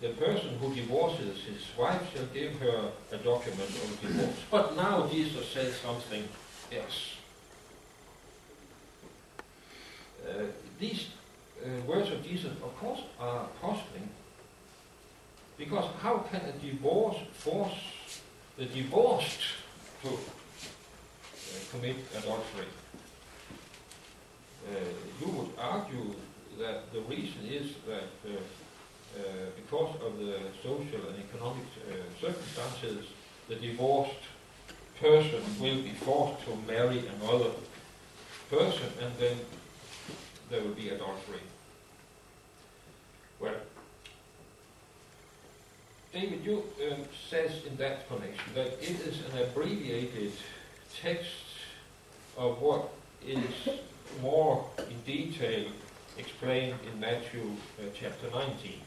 the 0.00 0.10
person 0.10 0.58
who 0.58 0.74
divorces 0.74 1.42
his 1.44 1.62
wife 1.78 2.02
shall 2.14 2.26
give 2.26 2.58
her 2.58 2.90
a 3.12 3.16
document 3.18 3.68
of 3.68 4.00
divorce. 4.00 4.36
But 4.50 4.76
now 4.76 5.06
Jesus 5.08 5.48
says 5.50 5.76
something 5.76 6.26
else. 6.72 7.16
Uh, 10.26 10.44
these 10.78 11.08
uh, 11.64 11.80
words 11.86 12.10
of 12.10 12.22
Jesus, 12.24 12.52
of 12.62 12.76
course, 12.78 13.00
are 13.18 13.46
puzzling. 13.60 14.08
Because 15.58 15.90
how 16.02 16.18
can 16.30 16.40
a 16.40 16.52
divorce 16.52 17.18
force 17.34 17.74
the 18.60 18.66
divorced 18.66 19.40
to 20.02 20.08
uh, 20.08 20.18
commit 21.70 21.96
adultery. 22.18 22.66
Uh, 24.68 24.74
you 25.18 25.28
would 25.32 25.48
argue 25.58 26.14
that 26.58 26.92
the 26.92 27.00
reason 27.00 27.40
is 27.48 27.72
that 27.86 28.12
uh, 28.26 28.36
uh, 28.36 29.22
because 29.56 29.94
of 30.02 30.18
the 30.18 30.36
social 30.62 31.08
and 31.08 31.16
economic 31.24 31.64
uh, 31.88 31.94
circumstances, 32.20 33.06
the 33.48 33.56
divorced 33.56 34.24
person 35.00 35.42
will 35.58 35.80
be 35.80 35.94
forced 36.04 36.44
to 36.44 36.54
marry 36.66 37.02
another 37.16 37.52
person 38.50 38.92
and 39.00 39.12
then 39.18 39.36
there 40.50 40.60
will 40.60 40.74
be 40.74 40.90
adultery. 40.90 41.40
Well, 43.40 43.54
David, 46.12 46.44
you 46.44 46.62
um, 46.90 47.04
says 47.30 47.64
in 47.66 47.76
that 47.78 48.06
connection 48.06 48.52
that 48.54 48.66
it 48.82 49.00
is 49.00 49.20
an 49.32 49.42
abbreviated 49.42 50.32
text 51.00 51.46
of 52.36 52.60
what 52.60 52.90
is 53.26 53.40
more 54.20 54.68
in 54.90 55.00
detail 55.06 55.64
explained 56.18 56.74
in 56.92 57.00
Matthew 57.00 57.52
uh, 57.78 57.84
chapter 57.94 58.28
19. 58.30 58.80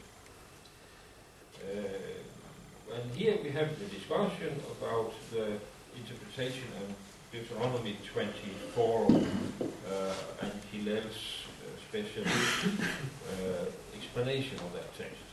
Uh, 1.58 2.94
and 2.94 3.14
here 3.16 3.36
we 3.42 3.50
have 3.50 3.76
the 3.80 3.86
discussion 3.86 4.54
about 4.78 5.12
the 5.32 5.58
interpretation 5.96 6.68
of 6.80 6.94
Deuteronomy 7.32 7.96
24 8.12 9.06
uh, 9.06 10.14
and 10.42 10.52
Hillel's 10.70 11.02
uh, 11.02 11.80
special 11.88 12.22
uh, 12.22 13.64
explanation 14.04 14.58
of 14.58 14.72
that 14.74 14.94
text. 14.96 15.24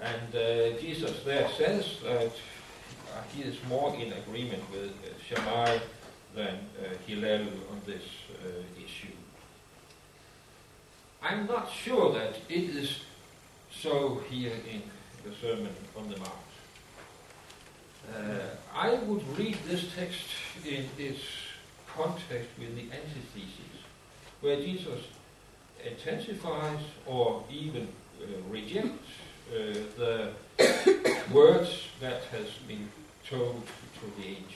And 0.00 0.34
uh, 0.34 0.80
Jesus 0.80 1.22
there 1.24 1.48
says 1.56 1.96
that 2.04 2.32
uh, 2.32 3.22
he 3.34 3.42
is 3.42 3.56
more 3.68 3.94
in 3.96 4.12
agreement 4.12 4.62
with 4.70 4.90
uh, 4.90 5.08
Shammai 5.26 5.78
than 6.34 6.58
Hillel 7.06 7.48
on 7.70 7.80
this 7.86 8.02
issue. 8.76 9.14
I'm 11.22 11.46
not 11.46 11.70
sure 11.72 12.12
that 12.14 12.36
it 12.48 12.76
is 12.76 13.00
so 13.72 14.22
here 14.30 14.52
in 14.70 14.82
the 15.24 15.34
Sermon 15.40 15.74
on 15.96 16.08
the 16.08 16.16
Mount. 16.18 16.48
Uh, 18.14 18.38
I 18.74 18.94
would 18.94 19.26
read 19.36 19.56
this 19.66 19.92
text 19.96 20.28
in 20.64 20.86
its 20.96 21.22
context 21.88 22.50
with 22.58 22.76
the 22.76 22.82
antithesis, 22.82 23.82
where 24.40 24.56
Jesus 24.56 25.00
intensifies 25.84 26.80
or 27.06 27.44
even 27.50 27.88
uh, 28.20 28.26
rejects 28.50 29.08
uh, 29.52 29.74
the 29.96 30.30
words 31.32 31.84
that 32.00 32.22
has 32.24 32.48
been 32.66 32.88
told 33.28 33.62
to 33.94 34.20
the 34.20 34.28
ancients. 34.28 34.54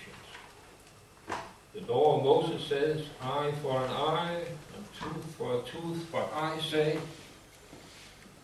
The 1.74 1.92
law 1.92 2.18
of 2.18 2.24
Moses 2.24 2.66
says, 2.66 3.06
eye 3.22 3.52
for 3.62 3.82
an 3.82 3.90
eye 3.90 4.42
and 4.76 4.84
tooth 5.00 5.34
for 5.36 5.56
a 5.56 5.62
tooth, 5.62 6.06
but 6.12 6.30
I 6.34 6.58
say, 6.60 6.98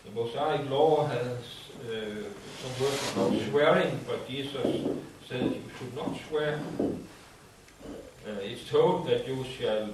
the 0.04 0.10
Mosaic 0.12 0.70
law 0.70 1.06
has 1.06 1.36
uh, 1.80 2.24
some 2.62 2.84
words 2.84 3.12
about 3.12 3.50
swearing, 3.50 4.00
but 4.06 4.26
Jesus 4.28 4.86
says 5.28 5.42
you 5.42 5.62
should 5.78 5.94
not 5.94 6.18
swear. 6.28 6.60
Uh, 6.80 8.40
it's 8.42 8.68
told 8.68 9.06
that 9.08 9.28
you 9.28 9.44
shall 9.58 9.90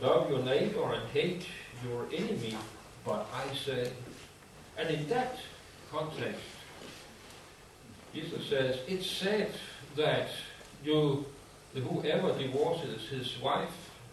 love 0.00 0.30
your 0.30 0.42
neighbor 0.42 0.92
and 0.92 1.08
hate 1.10 1.46
your 1.84 2.06
enemy, 2.12 2.56
but 3.04 3.26
I 3.34 3.54
say, 3.54 3.92
and 4.76 4.88
in 4.88 5.08
that 5.08 5.38
context, 5.90 6.40
Jesus 8.14 8.46
says, 8.46 8.78
it's 8.88 9.10
said 9.10 9.52
that 9.96 10.28
you, 10.84 11.24
whoever 11.74 12.32
divorces 12.38 13.08
his 13.08 13.38
wife, 13.40 13.70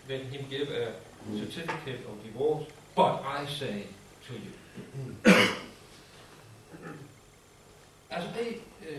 let 0.10 0.22
him 0.24 0.46
give 0.50 0.70
a 0.70 0.94
certificate 1.38 2.06
of 2.10 2.24
divorce, 2.24 2.66
but 2.96 3.24
I 3.26 3.46
say 3.46 3.86
to 4.28 4.34
you. 4.34 4.52
As 8.12 8.24
I 8.36 8.58
uh, 8.82 8.92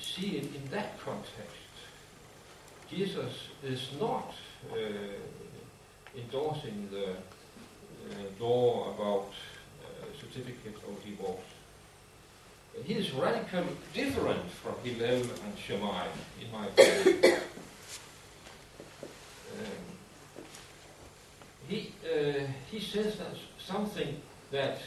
see 0.00 0.38
it 0.38 0.54
in 0.54 0.70
that 0.70 0.98
context, 1.00 1.56
Jesus 2.90 3.32
is 3.62 3.88
not 4.00 4.34
uh, 4.70 4.76
endorsing 6.16 6.88
the 6.90 7.16
law 8.40 8.94
about 8.94 9.32
uh, 9.82 10.06
certificate 10.20 10.76
of 10.88 11.04
divorce. 11.04 11.40
He 12.84 12.94
is 12.94 13.12
radically 13.12 13.76
different 13.92 14.50
from 14.50 14.74
Hillel 14.82 15.22
and 15.22 15.58
Shammai, 15.58 16.06
in 16.40 16.52
my 16.52 16.66
opinion. 16.66 17.40
Um, 19.52 19.98
he, 21.68 21.92
uh, 22.10 22.46
he 22.70 22.80
says 22.80 23.18
that 23.18 23.36
something 23.58 24.16
that 24.50 24.78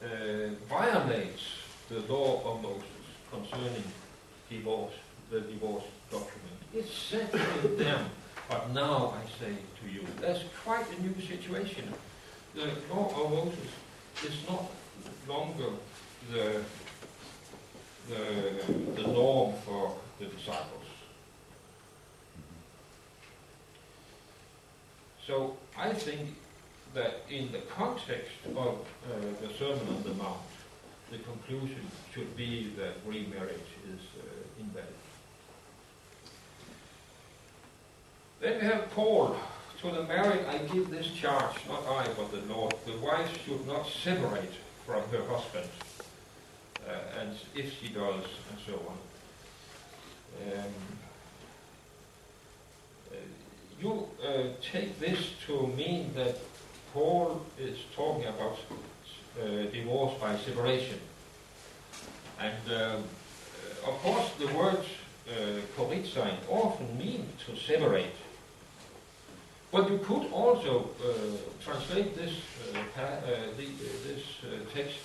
uh, 0.00 0.06
violates 0.68 1.42
the 1.88 2.00
law 2.12 2.40
of 2.44 2.62
Moses 2.62 2.84
concerning 3.32 3.82
divorce, 4.48 4.94
the 5.30 5.40
divorce 5.40 5.84
document. 6.10 6.58
It's 6.72 6.92
said 6.92 7.30
to 7.32 7.68
them, 7.68 8.06
but 8.48 8.72
now 8.72 9.14
I 9.16 9.40
say 9.40 9.56
to 9.82 9.92
you. 9.92 10.06
That's 10.20 10.44
quite 10.64 10.86
a 10.96 11.02
new 11.02 11.14
situation. 11.26 11.92
The 12.54 12.70
law 12.94 13.08
of 13.08 13.30
Moses 13.32 13.70
is 14.24 14.48
not 14.48 14.70
longer 15.28 15.70
the, 16.30 16.62
the, 18.08 18.94
the 18.94 19.08
norm 19.08 19.54
for 19.64 19.96
the 20.20 20.26
disciples. 20.26 20.84
So 25.26 25.56
I 25.76 25.92
think 25.92 26.36
that 26.94 27.22
in 27.28 27.50
the 27.50 27.58
context 27.76 28.30
of 28.54 28.58
uh, 28.58 29.16
the 29.40 29.52
Sermon 29.58 29.88
on 29.88 30.02
the 30.04 30.14
Mount, 30.14 30.38
the 31.10 31.18
conclusion 31.18 31.90
should 32.12 32.36
be 32.36 32.72
that 32.78 32.94
remarriage 33.04 33.72
is 33.92 34.00
uh, 34.20 34.60
invalid. 34.60 34.88
Then 38.40 38.60
we 38.60 38.66
have 38.66 38.90
Paul. 38.90 39.36
To 39.84 39.90
the 39.90 40.04
married 40.04 40.46
I 40.48 40.56
give 40.72 40.88
this 40.88 41.08
charge, 41.10 41.56
not 41.68 41.86
I, 41.86 42.06
but 42.16 42.30
the 42.32 42.40
Lord. 42.50 42.74
The 42.86 42.96
wife 43.04 43.44
should 43.44 43.66
not 43.66 43.86
separate 43.86 44.54
from 44.86 45.02
her 45.10 45.22
husband, 45.28 45.68
uh, 46.88 47.20
and 47.20 47.36
if 47.54 47.78
she 47.78 47.90
does, 47.90 48.24
and 48.48 48.58
so 48.66 48.80
on. 48.88 48.96
Um, 50.40 50.64
uh, 53.12 53.16
you 53.78 54.08
uh, 54.26 54.54
take 54.62 54.98
this 54.98 55.32
to 55.48 55.66
mean 55.76 56.14
that 56.14 56.38
Paul 56.94 57.44
is 57.58 57.76
talking 57.94 58.24
about 58.24 58.56
uh, 59.38 59.70
divorce 59.70 60.14
by 60.18 60.34
separation. 60.38 60.98
And 62.40 62.72
um, 62.72 63.04
uh, 63.84 63.90
of 63.90 63.98
course, 64.02 64.30
the 64.38 64.46
word 64.46 64.82
uh, 65.28 65.60
often 66.48 66.96
mean 66.96 67.28
to 67.44 67.54
separate. 67.54 68.14
But 69.74 69.90
you 69.90 69.98
could 69.98 70.30
also 70.30 70.90
uh, 71.02 71.08
translate 71.60 72.14
this, 72.14 72.30
uh, 72.72 73.00
uh 73.00 73.10
the, 73.56 73.66
this 74.06 74.22
uh, 74.44 74.72
text 74.72 74.98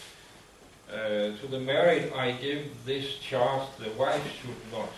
to 1.42 1.48
the 1.50 1.60
married, 1.60 2.14
I 2.14 2.34
give 2.34 2.86
this 2.86 3.18
charge, 3.18 3.68
the 3.80 3.90
wife 3.98 4.22
should 4.40 4.62
not 4.72 4.90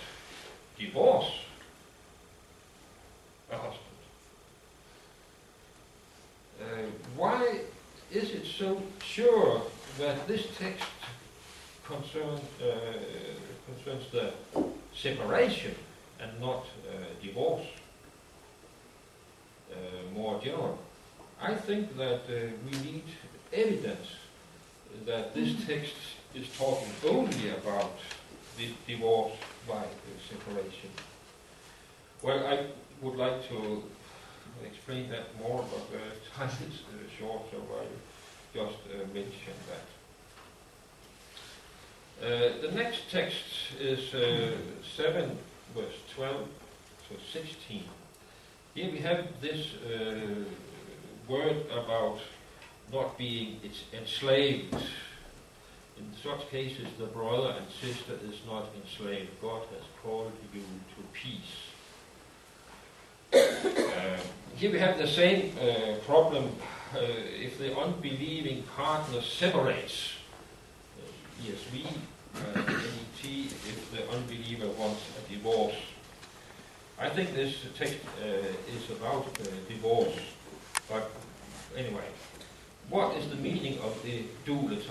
divorce 0.78 1.32
a 3.50 3.56
husband. 3.56 3.98
why 7.16 7.62
is 8.12 8.32
it 8.32 8.46
so 8.46 8.82
sure 9.02 9.62
that 10.00 10.28
this 10.28 10.48
text 10.60 10.92
concern, 11.86 12.40
uh, 12.62 12.72
concerns 13.67 14.06
the 14.12 14.34
separation 14.94 15.76
and 16.19 16.32
not 16.42 16.65
uh, 16.65 16.92
divorce 17.24 17.67
uh, 17.67 17.81
more 20.13 20.40
general? 20.42 20.78
I 21.42 21.56
think 21.56 21.98
that 21.98 22.22
uh, 22.30 22.52
we 22.65 22.92
need 22.92 23.04
evidence 23.52 24.08
that 25.06 25.34
this 25.34 25.65
text 25.65 25.96
is 26.36 26.48
talking 26.58 26.92
only 27.08 27.50
about 27.50 27.98
the 28.58 28.69
divorce 28.88 29.34
by 29.67 29.84
separation. 30.30 30.90
Well, 32.22 32.46
I 32.46 32.67
would 33.02 33.15
like 33.15 33.48
to 33.50 33.84
explain 34.65 35.10
that 35.10 35.28
more, 35.42 35.65
but 35.72 35.98
uh, 35.98 36.00
time 36.38 36.56
is 36.69 36.82
uh, 36.82 37.10
short, 37.17 37.42
so 37.52 37.58
I 37.80 37.86
just 38.54 38.78
uh, 38.94 39.08
mention 39.13 39.56
that. 39.72 39.86
Uh, 42.22 42.62
the 42.62 42.72
next 42.74 43.10
text 43.10 43.74
is 43.80 44.13
uh, 44.13 44.56
7 44.96 45.38
verse 45.74 45.96
12 46.15 46.48
to 47.10 47.40
16. 47.40 47.84
Here 48.74 48.90
we 48.90 49.00
have 49.00 49.28
this 49.42 49.67
uh, 49.86 50.46
word 51.28 51.58
about 51.72 52.19
not 52.94 53.17
being 53.17 53.60
enslaved 53.94 54.76
In 56.02 56.08
such 56.24 56.50
cases, 56.50 56.88
the 56.98 57.06
brother 57.06 57.54
and 57.58 57.67
sister 57.69 58.13
is 58.28 58.40
not 58.48 58.69
enslaved. 58.82 59.30
God 59.42 59.63
has 59.74 59.84
called 60.02 60.32
you 60.54 60.62
to 60.62 61.02
peace. 61.13 61.54
Uh, 63.34 64.17
here 64.56 64.72
we 64.72 64.80
have 64.80 64.98
the 64.98 65.08
same 65.08 65.54
uh, 65.58 65.96
problem 66.06 66.46
uh, 66.96 67.00
if 67.00 67.60
the 67.60 67.78
unbelieving 67.78 68.63
partner 68.63 69.22
separates. 69.22 70.13
Uh, 70.98 71.46
ESV, 71.46 71.86
uh, 71.86 72.40
NET, 72.56 73.24
if 73.24 73.92
the 73.92 74.10
unbeliever 74.12 74.69
wants 74.80 75.04
a 75.19 75.30
divorce. 75.30 75.76
I 77.02 77.10
think 77.10 77.33
this 77.33 77.56
text 77.75 77.97
uh, 78.21 78.27
is 78.77 78.91
about 78.91 79.25
uh, 79.25 79.45
divorce, 79.67 80.13
but 80.87 81.10
anyway, 81.75 82.06
what 82.91 83.17
is 83.17 83.27
the 83.27 83.37
meaning 83.37 83.79
of 83.79 83.99
the 84.04 84.21
duality 84.45 84.85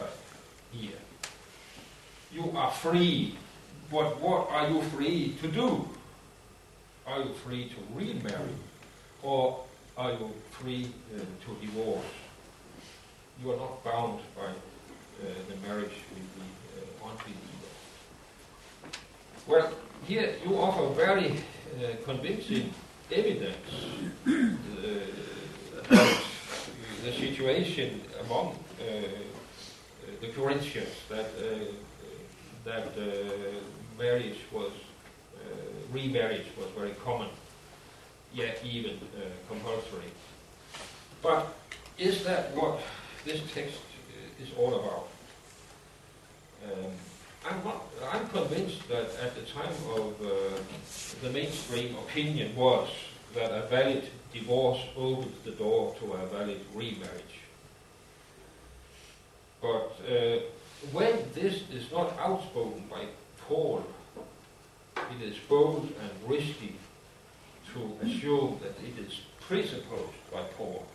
here? 0.73 0.99
You 2.33 2.51
are 2.57 2.73
free, 2.73 3.37
but 3.93 4.21
what 4.21 4.51
are 4.51 4.69
you 4.69 4.83
free 4.91 5.37
to 5.41 5.47
do? 5.47 5.89
Are 7.07 7.21
you 7.21 7.33
free 7.45 7.69
to 7.69 7.77
remarry, 7.95 8.57
or 9.23 9.61
are 9.97 10.11
you 10.11 10.33
free 10.51 10.91
uh, 11.15 11.21
to 11.21 11.65
divorce? 11.65 12.05
You 13.41 13.53
are 13.53 13.57
not 13.57 13.85
bound 13.85 14.19
by 14.35 14.47
uh, 14.47 15.27
the 15.49 15.55
marriage 15.69 15.95
with 16.13 16.27
the 16.35 17.07
uh, 17.07 17.09
unbeliever. 17.09 17.71
Well, 19.47 19.73
here 20.09 20.35
you 20.45 20.57
offer 20.57 20.93
very 20.93 21.37
convincing 22.05 22.73
evidence 23.11 23.57
uh, 24.27 24.33
about 25.79 26.17
the 27.05 27.13
situation 27.13 28.01
among 28.25 28.59
uh, 28.81 28.85
the 30.21 30.29
Corinthians 30.29 30.95
that 31.09 31.31
that 32.65 32.93
marriage 33.99 34.39
was 34.53 34.73
remarriage 35.93 36.47
was 36.57 36.69
very 36.77 36.95
common, 37.05 37.29
yet 38.35 38.61
even 38.65 38.99
compulsory. 39.49 40.13
But 41.23 41.55
is 41.99 42.25
that 42.25 42.55
what 42.55 42.81
this 43.25 43.41
text 43.53 43.81
is 44.41 44.49
all 44.59 44.75
about? 44.75 45.09
Um, 46.65 46.93
I'm, 47.47 47.63
I'm 48.13 48.29
convinced 48.29 48.87
that 48.89 49.09
at 49.23 49.35
the 49.35 49.43
time 49.43 49.73
of 49.97 50.15
uh, 50.21 50.59
the 51.23 51.31
mainstream 51.31 51.97
opinion 51.97 52.55
was 52.55 52.89
that 53.35 53.51
a 53.51 53.67
valid 53.69 54.09
divorce 54.33 54.81
opens 54.97 55.43
the 55.45 55.53
door 55.53 55.95
to 56.01 56.13
a 56.13 56.27
valid 56.27 56.61
remarriage. 56.75 57.41
But 59.61 59.97
uh, 60.09 60.41
when 60.93 61.17
this 61.35 61.63
is 61.73 61.91
not 61.93 62.17
outspoken 62.19 62.85
by 62.91 63.05
Paul, 63.47 63.85
it 64.97 65.23
is 65.23 65.37
bold 65.49 65.93
and 66.01 66.31
risky 66.31 66.77
to 67.73 68.07
assume 68.07 68.61
that 68.63 68.75
it 68.85 69.07
is 69.07 69.21
presupposed 69.41 70.31
by 70.33 70.43
Paul. 70.57 70.87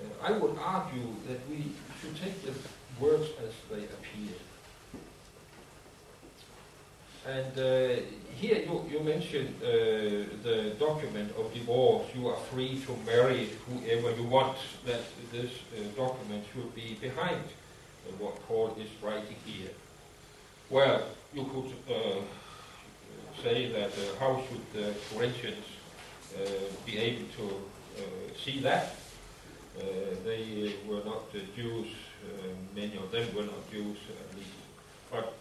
Uh, 0.00 0.26
I 0.26 0.32
would 0.32 0.56
argue 0.58 1.14
that 1.26 1.48
we 1.48 1.72
should 2.00 2.16
take 2.16 2.42
the 2.44 2.52
words 3.00 3.28
as 3.46 3.52
they 3.70 3.84
appear. 3.84 4.34
And 7.26 7.58
uh, 7.58 8.00
here 8.40 8.58
you, 8.58 8.84
you 8.90 9.00
mentioned 9.00 9.54
uh, 9.62 9.68
the 10.42 10.74
document 10.78 11.30
of 11.36 11.52
divorce. 11.52 12.06
You 12.14 12.28
are 12.28 12.36
free 12.50 12.80
to 12.86 12.96
marry 13.04 13.50
whoever 13.66 14.12
you 14.12 14.24
want. 14.24 14.56
That 14.86 15.02
this 15.32 15.50
uh, 15.50 15.82
document 15.96 16.44
should 16.52 16.74
be 16.74 16.96
behind 17.00 17.42
uh, 17.44 18.12
what 18.18 18.34
Paul 18.46 18.76
is 18.80 18.88
writing 19.02 19.36
here. 19.44 19.70
Well, 20.70 21.02
you 21.34 21.44
could 21.44 21.94
uh, 21.94 22.20
say 23.42 23.70
that 23.72 23.90
uh, 23.90 24.18
how 24.18 24.42
should 24.48 24.64
the 24.72 24.94
Corinthians 25.12 25.66
be 26.86 26.98
able 26.98 27.26
to 27.36 27.46
see 28.44 28.60
that? 28.60 28.94
they 30.24 30.74
were 30.86 31.02
not 31.04 31.32
Jews 31.56 31.86
uh, 31.86 32.07
many 32.74 32.96
of 32.96 33.10
them 33.10 33.26
were 33.34 33.42
not 33.42 33.70
Jews 33.70 33.98
at 34.22 34.36
least. 34.36 34.50
But 35.10 35.34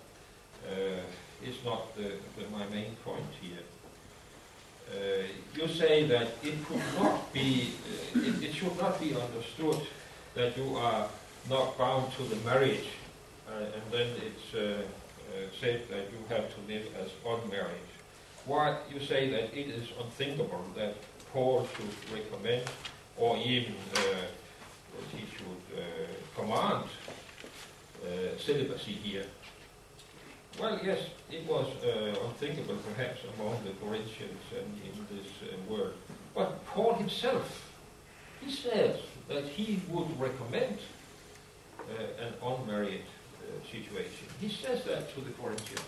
uh, 0.66 1.02
it's 1.44 1.64
not 1.64 1.96
the, 1.96 2.12
the, 2.36 2.50
my 2.52 2.66
main 2.68 2.96
point 3.04 3.26
here. 3.42 3.66
Uh, 4.90 5.24
you 5.54 5.68
say 5.68 6.06
that 6.06 6.28
it 6.44 6.66
could 6.66 6.82
not 6.98 7.34
be, 7.34 7.74
it, 8.16 8.44
it, 8.44 8.54
should 8.54 8.78
not 8.78 9.00
be 9.00 9.14
understood 9.14 9.86
that 10.34 10.58
you 10.58 10.76
are 10.78 11.10
not 11.50 11.78
bound 11.78 12.12
to 12.14 12.24
the 12.24 12.38
marriage, 12.38 12.88
and 13.52 13.84
then 13.92 14.08
it's 14.26 14.56
said 15.60 15.82
that 15.90 16.06
you 16.12 16.20
have 16.30 16.46
to 16.54 16.62
live 16.68 16.86
as 17.02 17.10
unmarried. 17.26 17.90
Why 18.46 18.78
you 18.94 19.00
say 19.00 19.30
that 19.30 19.54
it 19.58 19.68
is 19.68 19.88
unthinkable 20.02 20.64
that 20.76 20.96
Paul 21.34 21.68
should 21.76 22.18
recommend 22.18 22.64
or 23.18 23.38
even 23.38 23.76
uh, 23.96 24.00
that 24.00 25.06
he 25.12 25.26
should 25.36 25.78
uh, 25.78 25.82
command 26.38 26.86
uh, 28.04 28.38
celibacy 28.38 28.94
here. 28.94 29.26
Well, 30.60 30.80
yes, 30.84 31.00
it 31.32 31.46
was 31.48 31.68
uh, 31.84 32.16
unthinkable 32.26 32.78
perhaps 32.78 33.20
among 33.36 33.64
the 33.64 33.74
Corinthians 33.86 34.42
and 34.58 34.70
in 34.84 35.18
this 35.18 35.30
world. 35.70 35.94
But 36.34 36.66
Paul 36.66 36.94
himself, 36.94 37.72
he 38.42 38.52
says 38.52 39.00
that 39.28 39.46
he 39.46 39.82
would 39.90 40.20
recommend 40.20 40.78
an 42.20 42.34
unmarried 42.44 43.04
situation. 43.72 44.28
He 44.40 44.50
says 44.50 44.84
that 44.86 45.14
to 45.16 45.22
the 45.22 45.32
Corinthians. 45.32 45.86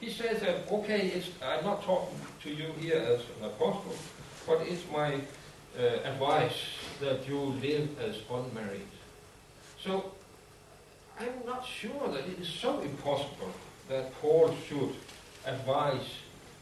He 0.00 0.10
says 0.10 0.40
that, 0.40 0.70
okay, 0.70 1.22
I'm 1.42 1.64
not 1.64 1.82
talking 1.82 2.18
to 2.42 2.50
you 2.50 2.72
here 2.80 2.98
as 2.98 3.20
an 3.38 3.46
apostle, 3.46 3.96
but 4.46 4.60
it's 4.62 4.82
my 4.92 5.14
uh, 5.78 5.82
advice 6.04 6.60
that 7.00 7.26
you 7.28 7.38
live 7.38 7.88
as 8.00 8.16
unmarried. 8.30 8.88
So 9.84 10.12
I'm 11.20 11.44
not 11.44 11.66
sure 11.66 12.08
that 12.08 12.26
it 12.26 12.38
is 12.40 12.48
so 12.48 12.80
impossible 12.80 13.52
that 13.90 14.18
Paul 14.22 14.54
should 14.66 14.94
advise 15.44 16.06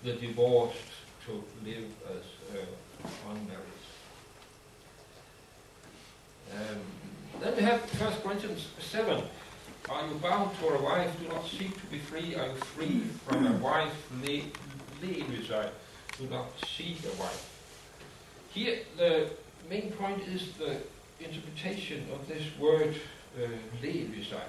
the 0.03 0.15
divorced 0.15 0.77
to 1.27 1.45
live 1.65 1.85
as 2.11 2.57
uh, 2.57 3.31
unmarried. 3.31 3.63
Um, 6.53 6.81
then 7.41 7.57
we 7.57 7.63
have 7.63 7.81
1 8.01 8.13
Corinthians 8.23 8.67
7. 8.81 9.23
Are 9.89 10.07
you 10.07 10.15
bound 10.15 10.59
to 10.59 10.69
a 10.71 10.83
wife? 10.83 11.17
Do 11.21 11.29
not 11.29 11.47
seek 11.47 11.75
to 11.81 11.87
be 11.87 11.99
free. 11.99 12.35
Are 12.35 12.49
you 12.49 12.55
free 12.55 13.03
from 13.29 13.47
a 13.47 13.53
wife? 13.53 13.95
Leave 14.21 14.53
Do 15.01 16.27
not 16.29 16.47
seek 16.77 16.99
a 17.05 17.21
wife. 17.21 17.49
Here, 18.53 18.81
the 18.97 19.31
main 19.71 19.93
point 19.93 20.27
is 20.27 20.53
the 20.55 20.79
interpretation 21.25 22.07
of 22.13 22.27
this 22.29 22.45
word 22.59 22.95
uh, 23.37 23.47
lelusai. 23.83 24.43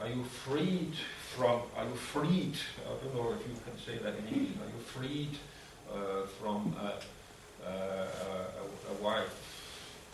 Are 0.00 0.08
you 0.08 0.24
freed 0.24 0.94
from, 1.36 1.62
are 1.76 1.84
you 1.84 1.94
freed, 1.94 2.56
I 2.84 3.04
don't 3.04 3.14
know 3.14 3.32
if 3.32 3.46
you 3.46 3.54
can 3.64 3.78
say 3.78 4.02
that 4.02 4.18
in 4.18 4.26
English, 4.26 4.56
are 4.60 4.66
you 4.66 4.82
freed 4.84 5.38
uh, 5.90 6.26
from 6.40 6.74
a, 6.80 7.66
a, 7.66 8.08
a, 8.90 9.02
wife? 9.02 9.32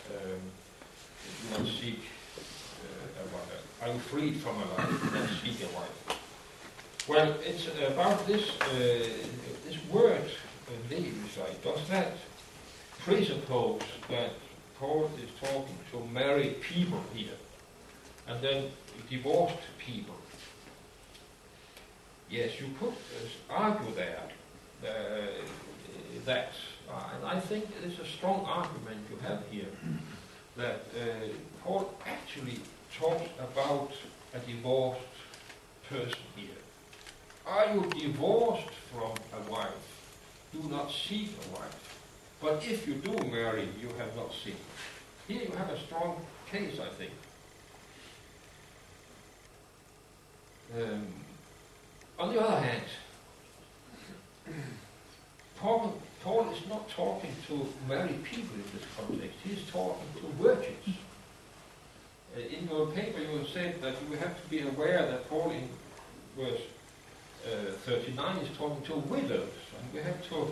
Um, 0.09 0.39
you 1.43 1.57
not 1.57 1.67
seek 1.67 1.99
uh, 2.37 3.23
a 3.23 3.25
wife. 3.33 3.81
Are 3.81 3.93
you 3.93 3.99
freed 3.99 4.37
from 4.37 4.55
a 4.55 4.65
wife? 4.65 5.13
not 5.13 5.29
seek 5.43 5.67
a 5.67 5.75
wife. 5.75 6.19
Well, 7.07 7.35
it's 7.43 7.67
about 7.91 8.27
this, 8.27 8.51
uh, 8.61 8.75
this 9.65 9.77
word, 9.91 10.29
uh, 10.67 10.95
Does 11.63 11.87
that 11.89 12.13
presuppose 13.05 13.81
that 14.09 14.31
Paul 14.79 15.09
is 15.21 15.29
talking 15.49 15.77
to 15.91 16.05
married 16.13 16.61
people 16.61 17.03
here, 17.13 17.37
and 18.27 18.41
then 18.41 18.71
divorced 19.09 19.57
people. 19.77 20.15
Yes, 22.29 22.59
you 22.59 22.67
could 22.79 22.89
uh, 22.89 23.53
argue 23.53 23.93
there 23.95 24.21
uh, 24.83 24.87
that, 26.25 26.51
and 27.15 27.25
I 27.25 27.39
think 27.39 27.65
it's 27.83 27.99
a 27.99 28.05
strong 28.05 28.45
argument 28.45 28.99
you 29.09 29.17
have 29.27 29.43
here, 29.49 29.71
that 30.57 30.85
uh, 30.95 31.03
Paul 31.63 31.93
actually 32.05 32.59
talks 32.97 33.29
about 33.39 33.91
a 34.33 34.39
divorced 34.39 35.01
person 35.89 36.19
here. 36.35 36.61
Are 37.47 37.73
you 37.73 37.89
divorced 37.99 38.69
from 38.93 39.13
a 39.33 39.51
wife? 39.51 39.71
Do 40.53 40.69
not 40.69 40.91
seek 40.91 41.31
a 41.31 41.59
wife. 41.59 41.98
But 42.41 42.65
if 42.65 42.87
you 42.87 42.95
do 42.95 43.11
marry, 43.25 43.67
you 43.81 43.89
have 43.97 44.15
not 44.15 44.31
sinned. 44.33 44.55
Here 45.27 45.41
you 45.43 45.51
have 45.51 45.69
a 45.69 45.79
strong 45.79 46.25
case, 46.49 46.79
I 46.79 46.87
think. 46.89 47.11
Um, 50.77 51.07
on 52.17 52.33
the 52.33 52.41
other 52.41 52.61
hand, 52.61 52.83
Paul, 55.57 56.01
Paul 56.23 56.49
is 56.51 56.67
not 56.67 56.89
talking 56.89 57.31
to 57.47 57.67
married 57.87 58.23
people 58.23 58.55
in 58.55 58.63
this 58.73 58.87
context. 58.95 59.37
He's 59.43 59.63
talking 59.69 60.07
to 60.21 60.43
virgins. 60.43 60.97
Uh, 62.35 62.39
in 62.39 62.67
your 62.69 62.87
paper, 62.87 63.19
you 63.19 63.45
said 63.51 63.81
that 63.81 63.95
you 64.09 64.15
have 64.17 64.41
to 64.41 64.49
be 64.49 64.61
aware 64.61 65.05
that 65.05 65.29
Paul 65.29 65.51
in 65.51 65.67
verse 66.37 66.61
uh, 67.45 67.71
39 67.85 68.37
is 68.37 68.57
talking 68.57 68.83
to 68.83 68.95
widows, 68.95 69.49
and 69.77 69.93
we 69.93 69.99
have 70.01 70.27
to 70.29 70.51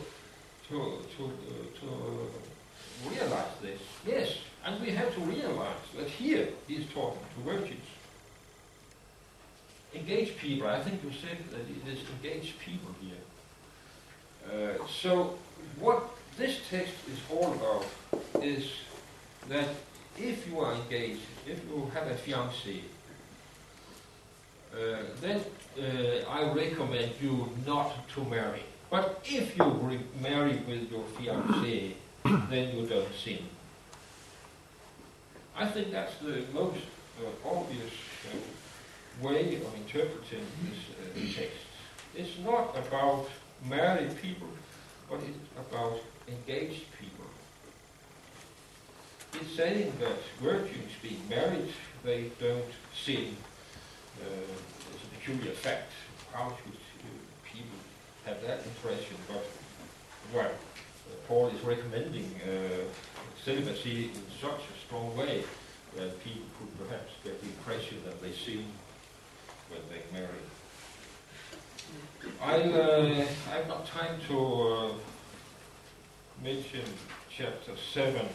to 0.69 0.99
to 1.15 1.23
uh, 1.25 1.79
to 1.79 3.09
realize 3.09 3.53
this. 3.61 3.79
Yes, 4.05 4.37
and 4.65 4.81
we 4.81 4.91
have 4.91 5.13
to 5.15 5.21
realize 5.21 5.83
that 5.97 6.07
here 6.07 6.49
he 6.67 6.75
is 6.75 6.85
talking 6.93 7.21
to 7.35 7.51
virgins. 7.51 7.85
Engaged 9.95 10.37
people, 10.37 10.67
I 10.67 10.81
think 10.81 11.03
you 11.03 11.11
said 11.11 11.37
that 11.51 11.61
it 11.61 11.93
is 11.93 11.99
engaged 12.15 12.59
people 12.59 12.93
here. 13.01 13.23
Uh, 14.47 14.87
so, 14.87 15.37
what 15.79 16.03
this 16.37 16.59
text 16.69 16.93
is 17.11 17.19
all 17.31 17.53
about 17.53 17.85
is 18.43 18.69
that 19.49 19.69
if 20.17 20.47
you 20.47 20.59
are 20.59 20.73
engaged, 20.73 21.21
if 21.45 21.59
you 21.69 21.89
have 21.93 22.07
a 22.07 22.15
fiancé, 22.15 22.81
uh, 24.73 24.97
then 25.21 25.41
uh, 25.79 26.29
I 26.29 26.51
recommend 26.53 27.11
you 27.21 27.49
not 27.65 28.07
to 28.09 28.23
marry. 28.25 28.63
But 28.89 29.21
if 29.25 29.57
you 29.57 29.99
marry 30.21 30.57
with 30.67 30.89
your 30.89 31.03
fiancé, 31.17 31.93
then 32.49 32.75
you 32.75 32.87
don't 32.87 33.13
sin. 33.13 33.39
I 35.55 35.65
think 35.65 35.91
that's 35.91 36.15
the 36.17 36.43
most 36.53 36.79
uh, 37.19 37.49
obvious 37.49 37.91
uh, 38.31 39.27
way 39.27 39.55
of 39.55 39.75
interpreting 39.75 40.45
this 40.63 40.79
uh, 40.91 41.39
text. 41.39 41.65
It's 42.15 42.37
not 42.39 42.77
about 42.77 43.27
married 43.67 44.15
people, 44.21 44.47
but 45.09 45.19
it's 45.19 45.67
about 45.67 45.99
engaged 46.27 46.85
people. 46.99 47.25
It's 49.33 49.55
saying 49.55 49.93
that 49.99 50.17
virgins 50.41 50.91
being 51.01 51.21
married, 51.29 51.73
they 52.03 52.31
don't 52.39 52.71
sin. 52.95 53.35
Uh, 54.21 54.25
it's 54.93 55.03
a 55.03 55.07
peculiar 55.17 55.53
fact. 55.53 55.91
How 56.31 56.49
should 56.49 56.77
people 57.43 57.77
have 58.27 58.41
that 58.43 58.59
impression? 58.65 59.15
But, 59.27 59.45
well, 60.33 60.51
Paul 61.27 61.47
is 61.47 61.61
recommending 61.63 62.29
uh, 62.43 62.83
celibacy 63.43 64.11
in 64.13 64.23
such 64.41 64.59
a 64.59 64.85
strong 64.85 65.15
way 65.15 65.43
that 65.95 66.23
people 66.23 66.47
could 66.59 66.87
perhaps 66.87 67.11
get 67.23 67.41
the 67.41 67.47
impression 67.47 67.97
that 68.05 68.21
they 68.21 68.31
sin 68.31 68.65
when 69.69 69.81
they 69.89 70.03
marry. 70.17 70.43
I 72.41 72.55
uh, 72.77 73.25
I 73.49 73.55
have 73.55 73.67
not 73.67 73.85
time 73.85 74.19
to 74.27 74.37
uh, 74.37 74.93
mention 76.43 76.83
chapter 77.29 77.71
7, 77.93 78.15
uh, 78.15 78.25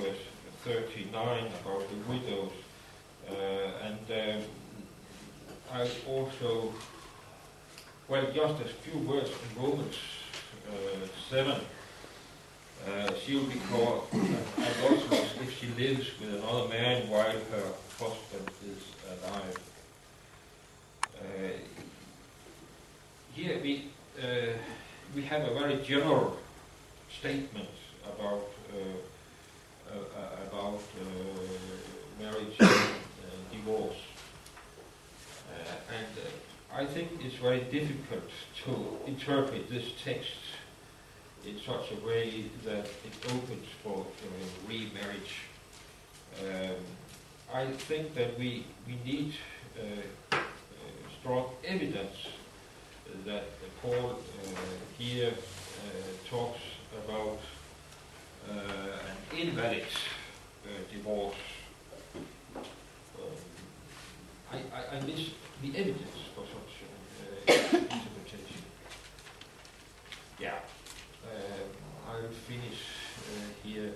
verse 0.00 0.18
39 0.64 1.46
about 1.62 1.82
the 1.90 1.96
widows. 2.08 2.52
Uh, 3.28 3.34
and 3.82 4.42
um, 4.42 4.48
I 5.72 5.90
also, 6.08 6.72
well, 8.08 8.26
just 8.32 8.60
a 8.60 8.64
few 8.64 8.98
words 9.00 9.30
in 9.30 9.62
Romans 9.62 9.96
uh, 10.68 11.06
7. 11.30 11.52
Uh, 12.86 13.14
she 13.14 13.34
will 13.34 13.44
be 13.44 13.60
called 13.70 14.06
adulteress 14.12 15.34
if 15.40 15.58
she 15.58 15.68
lives 15.68 16.06
with 16.20 16.34
another 16.34 16.68
man 16.68 17.08
while 17.08 17.24
her 17.24 17.66
husband 17.98 18.50
is 18.66 18.82
alive. 19.08 19.58
Uh, 21.18 21.48
here 23.32 23.58
we 23.62 23.88
uh, 24.22 24.52
we 25.14 25.22
have 25.22 25.48
a 25.48 25.54
very 25.54 25.82
general 25.82 26.36
statement 27.18 27.68
about 28.04 28.50
uh, 28.70 29.94
uh, 29.94 30.48
about 30.48 30.80
marriage 32.20 32.56
and 32.60 33.50
divorce, 33.50 33.96
and 35.88 36.14
I 36.76 36.84
think 36.84 37.08
it's 37.24 37.36
very 37.36 37.60
difficult 37.60 38.28
to 38.64 38.98
interpret 39.06 39.70
this 39.70 39.92
text 40.04 40.32
in 41.46 41.56
such 41.60 41.92
a 41.92 42.06
way 42.06 42.46
that 42.64 42.86
it 42.86 43.14
opens 43.26 43.68
for 43.80 44.00
uh, 44.00 44.68
remarriage. 44.68 45.36
Um, 46.40 46.82
I 47.54 47.66
think 47.66 48.14
that 48.16 48.36
we 48.40 48.66
we 48.88 48.98
need 49.04 49.34
uh, 49.78 50.36
uh, 50.36 50.38
strong 51.20 51.50
evidence 51.64 52.16
that 53.24 53.44
Paul 53.80 54.18
here 54.98 55.32
talks 56.28 56.60
about 57.04 57.38
an 58.50 59.38
invalid 59.38 59.86
divorce. 60.92 61.36
Um, 64.52 64.60
Miss 65.02 65.30
the 65.60 65.76
evidence 65.76 66.18
for 66.34 66.44
such 66.46 66.72
interpretation. 67.48 68.62
Yeah. 70.38 70.58
Uh, 71.24 72.10
I'll 72.10 72.28
finish 72.46 72.80
uh, 73.18 73.66
here. 73.66 73.92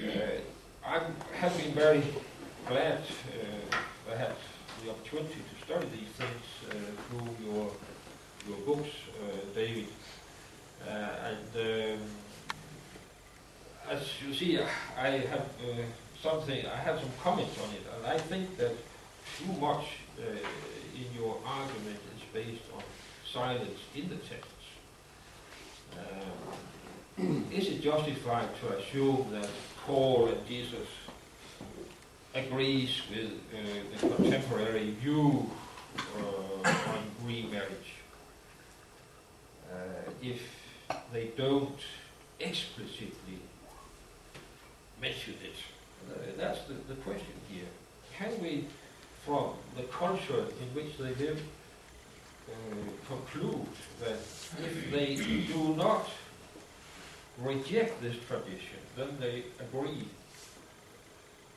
Uh, 0.00 0.86
I 0.86 1.00
have 1.38 1.56
been 1.58 1.72
very 1.72 2.02
glad 2.66 3.02
I 4.10 4.16
had 4.16 4.32
the 4.82 4.90
opportunity 4.90 5.40
to 5.50 5.64
study 5.66 5.86
these 5.92 6.08
things 6.16 6.96
through 7.08 7.28
your 7.44 7.70
your 8.48 8.58
books, 8.66 8.90
David. 9.54 9.88
and 10.88 11.48
um, 11.56 12.00
as 13.90 14.00
you 14.26 14.32
see, 14.34 14.58
I 14.98 15.08
have 15.18 15.46
something. 16.22 16.66
I 16.66 16.76
have 16.76 17.00
some 17.00 17.10
comments 17.22 17.58
on 17.62 17.70
it, 17.74 17.82
and 17.96 18.06
I 18.06 18.18
think 18.18 18.56
that 18.56 18.72
too 19.38 19.52
much 19.60 19.84
in 20.18 21.20
your 21.20 21.36
argument 21.46 21.98
is 22.16 22.22
based 22.32 22.62
on 22.74 22.82
silence 23.30 23.80
in 23.94 24.08
the 24.08 24.16
text. 24.16 24.50
Um, 25.98 27.46
is 27.52 27.68
it 27.68 27.80
justified 27.80 28.48
to 28.60 28.76
assume 28.76 29.28
that 29.32 29.48
Paul 29.86 30.28
and 30.28 30.46
Jesus 30.46 30.88
agrees 32.34 33.02
with 33.10 33.30
uh, 33.30 34.08
the 34.08 34.16
contemporary 34.16 34.90
view 35.00 35.50
uh, 35.98 36.68
on 36.68 37.04
remarriage 37.24 37.92
uh, 39.72 40.10
if 40.20 40.40
they 41.12 41.30
don't 41.36 41.78
explicitly 42.40 43.38
mention 45.00 45.34
it? 45.44 45.54
Uh, 46.10 46.18
that's 46.36 46.62
the, 46.64 46.74
the 46.88 47.00
question 47.02 47.34
here. 47.48 47.68
Can 48.18 48.42
we, 48.42 48.66
from 49.24 49.50
the 49.76 49.82
culture 49.84 50.46
in 50.60 50.68
which 50.74 50.98
they 50.98 51.14
live, 51.24 51.40
uh, 52.50 52.54
conclude 53.08 53.66
that 54.00 54.18
if 54.62 54.90
they 54.90 55.16
do 55.16 55.74
not 55.76 56.08
reject 57.38 58.00
this 58.02 58.16
tradition, 58.28 58.78
then 58.96 59.08
they 59.18 59.44
agree? 59.60 60.06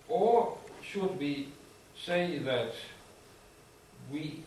Or 0.08 0.58
should 0.82 1.20
we 1.20 1.50
say 2.06 2.38
that 2.40 2.74
we 4.12 4.44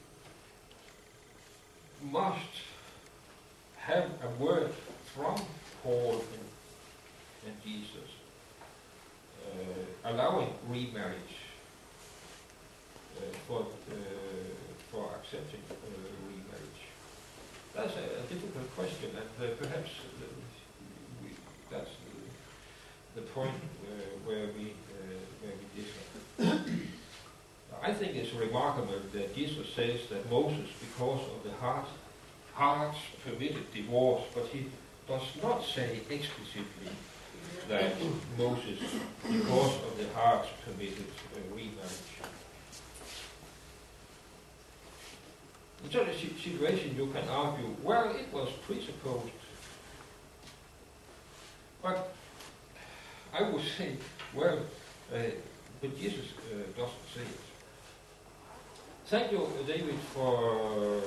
must 2.11 2.55
have 3.77 4.07
a 4.25 4.43
word 4.43 4.73
from 5.15 5.41
Paul 5.83 6.13
and, 6.15 6.41
Jesus 7.65 8.11
uh, 9.45 10.11
allowing 10.11 10.53
remarriage 10.69 11.40
for, 13.47 13.67
for 14.91 15.11
accepting 15.21 15.61
remarriage? 16.27 16.83
that's 17.75 17.95
a, 17.97 18.21
a 18.21 18.27
difficult 18.29 18.75
question, 18.77 19.11
and 19.15 19.51
uh, 19.51 19.55
perhaps 19.57 19.91
uh, 20.21 20.25
we, 21.23 21.31
that's 21.71 21.91
the, 23.15 23.21
the 23.21 23.27
point 23.29 23.55
uh, 23.85 23.93
where 24.25 24.47
we 24.57 24.75
where 25.41 25.55
we 25.57 25.67
differ. 25.81 26.71
I 27.83 27.95
think 27.95 28.15
it's 28.15 28.35
remarkable 28.35 29.01
that 29.15 29.35
Jesus 29.35 29.67
says 29.75 30.01
that 30.11 30.31
Moses, 30.31 30.69
because 30.81 31.21
of 31.21 31.43
the 31.45 31.53
heart, 31.57 31.87
hearts 32.53 32.99
permitted 33.25 33.73
divorce, 33.73 34.23
but 34.35 34.47
he 34.47 34.67
does 35.09 35.23
not 35.43 35.65
say 35.65 36.01
explicitly 36.11 36.93
that 37.69 37.95
Moses, 38.37 38.81
because 39.23 39.75
of 39.85 39.97
the 39.97 40.07
hearts, 40.15 40.49
permitted 40.65 41.07
remarriage. 41.51 42.40
In 45.85 45.91
such 45.91 46.09
a 46.09 46.15
situation, 46.15 46.97
you 46.97 47.07
can 47.07 47.29
argue, 47.29 47.75
well, 47.83 48.11
it 48.11 48.33
was 48.33 48.49
presupposed. 48.67 49.33
But 51.83 52.15
I 53.33 53.43
would 53.43 53.65
say, 53.77 53.97
well, 54.35 54.59
uh, 55.13 55.19
but 55.81 55.99
Jesus 55.99 56.27
uh, 56.27 56.57
doesn't 56.77 57.07
say 57.15 57.23
it. 57.23 57.41
Thank 59.07 59.33
you, 59.33 59.49
David, 59.67 59.97
for 60.15 61.01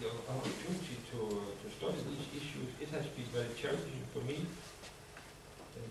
the 0.00 0.08
opportunity 0.28 0.96
to, 1.10 1.18
uh, 1.26 1.40
to 1.62 1.66
study 1.76 1.98
these 2.08 2.42
issues. 2.42 2.68
It 2.80 2.88
has 2.90 3.04
been 3.06 3.26
very 3.32 3.52
challenging 3.60 4.04
for 4.12 4.20
me. 4.20 4.46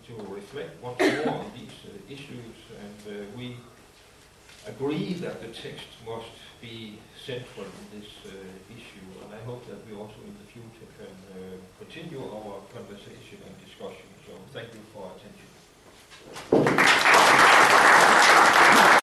to 0.06 0.14
reflect 0.32 0.80
once 0.82 1.00
more 1.00 1.34
on 1.34 1.50
these 1.58 1.76
uh, 1.84 2.14
issues, 2.14 2.56
and 2.82 2.98
uh, 3.08 3.36
we 3.36 3.56
agree 4.66 5.14
that 5.14 5.40
the 5.40 5.48
text 5.48 5.86
must 6.04 6.30
be 6.60 6.98
central 7.24 7.66
in 7.66 8.00
this 8.00 8.10
uh, 8.26 8.30
issue, 8.70 9.06
and 9.22 9.34
I 9.34 9.40
hope 9.44 9.66
that 9.68 9.86
we 9.86 9.94
also 9.96 10.20
in 10.26 10.34
the 10.40 10.46
future 10.52 10.88
can 10.98 11.16
uh, 11.32 11.38
continue 11.78 12.22
our 12.22 12.60
conversation 12.74 13.38
and 13.46 13.54
discussion. 13.64 14.06
So 14.26 14.32
thank 14.52 14.74
you 14.74 14.80
for 14.92 15.12
attention. 15.16 15.46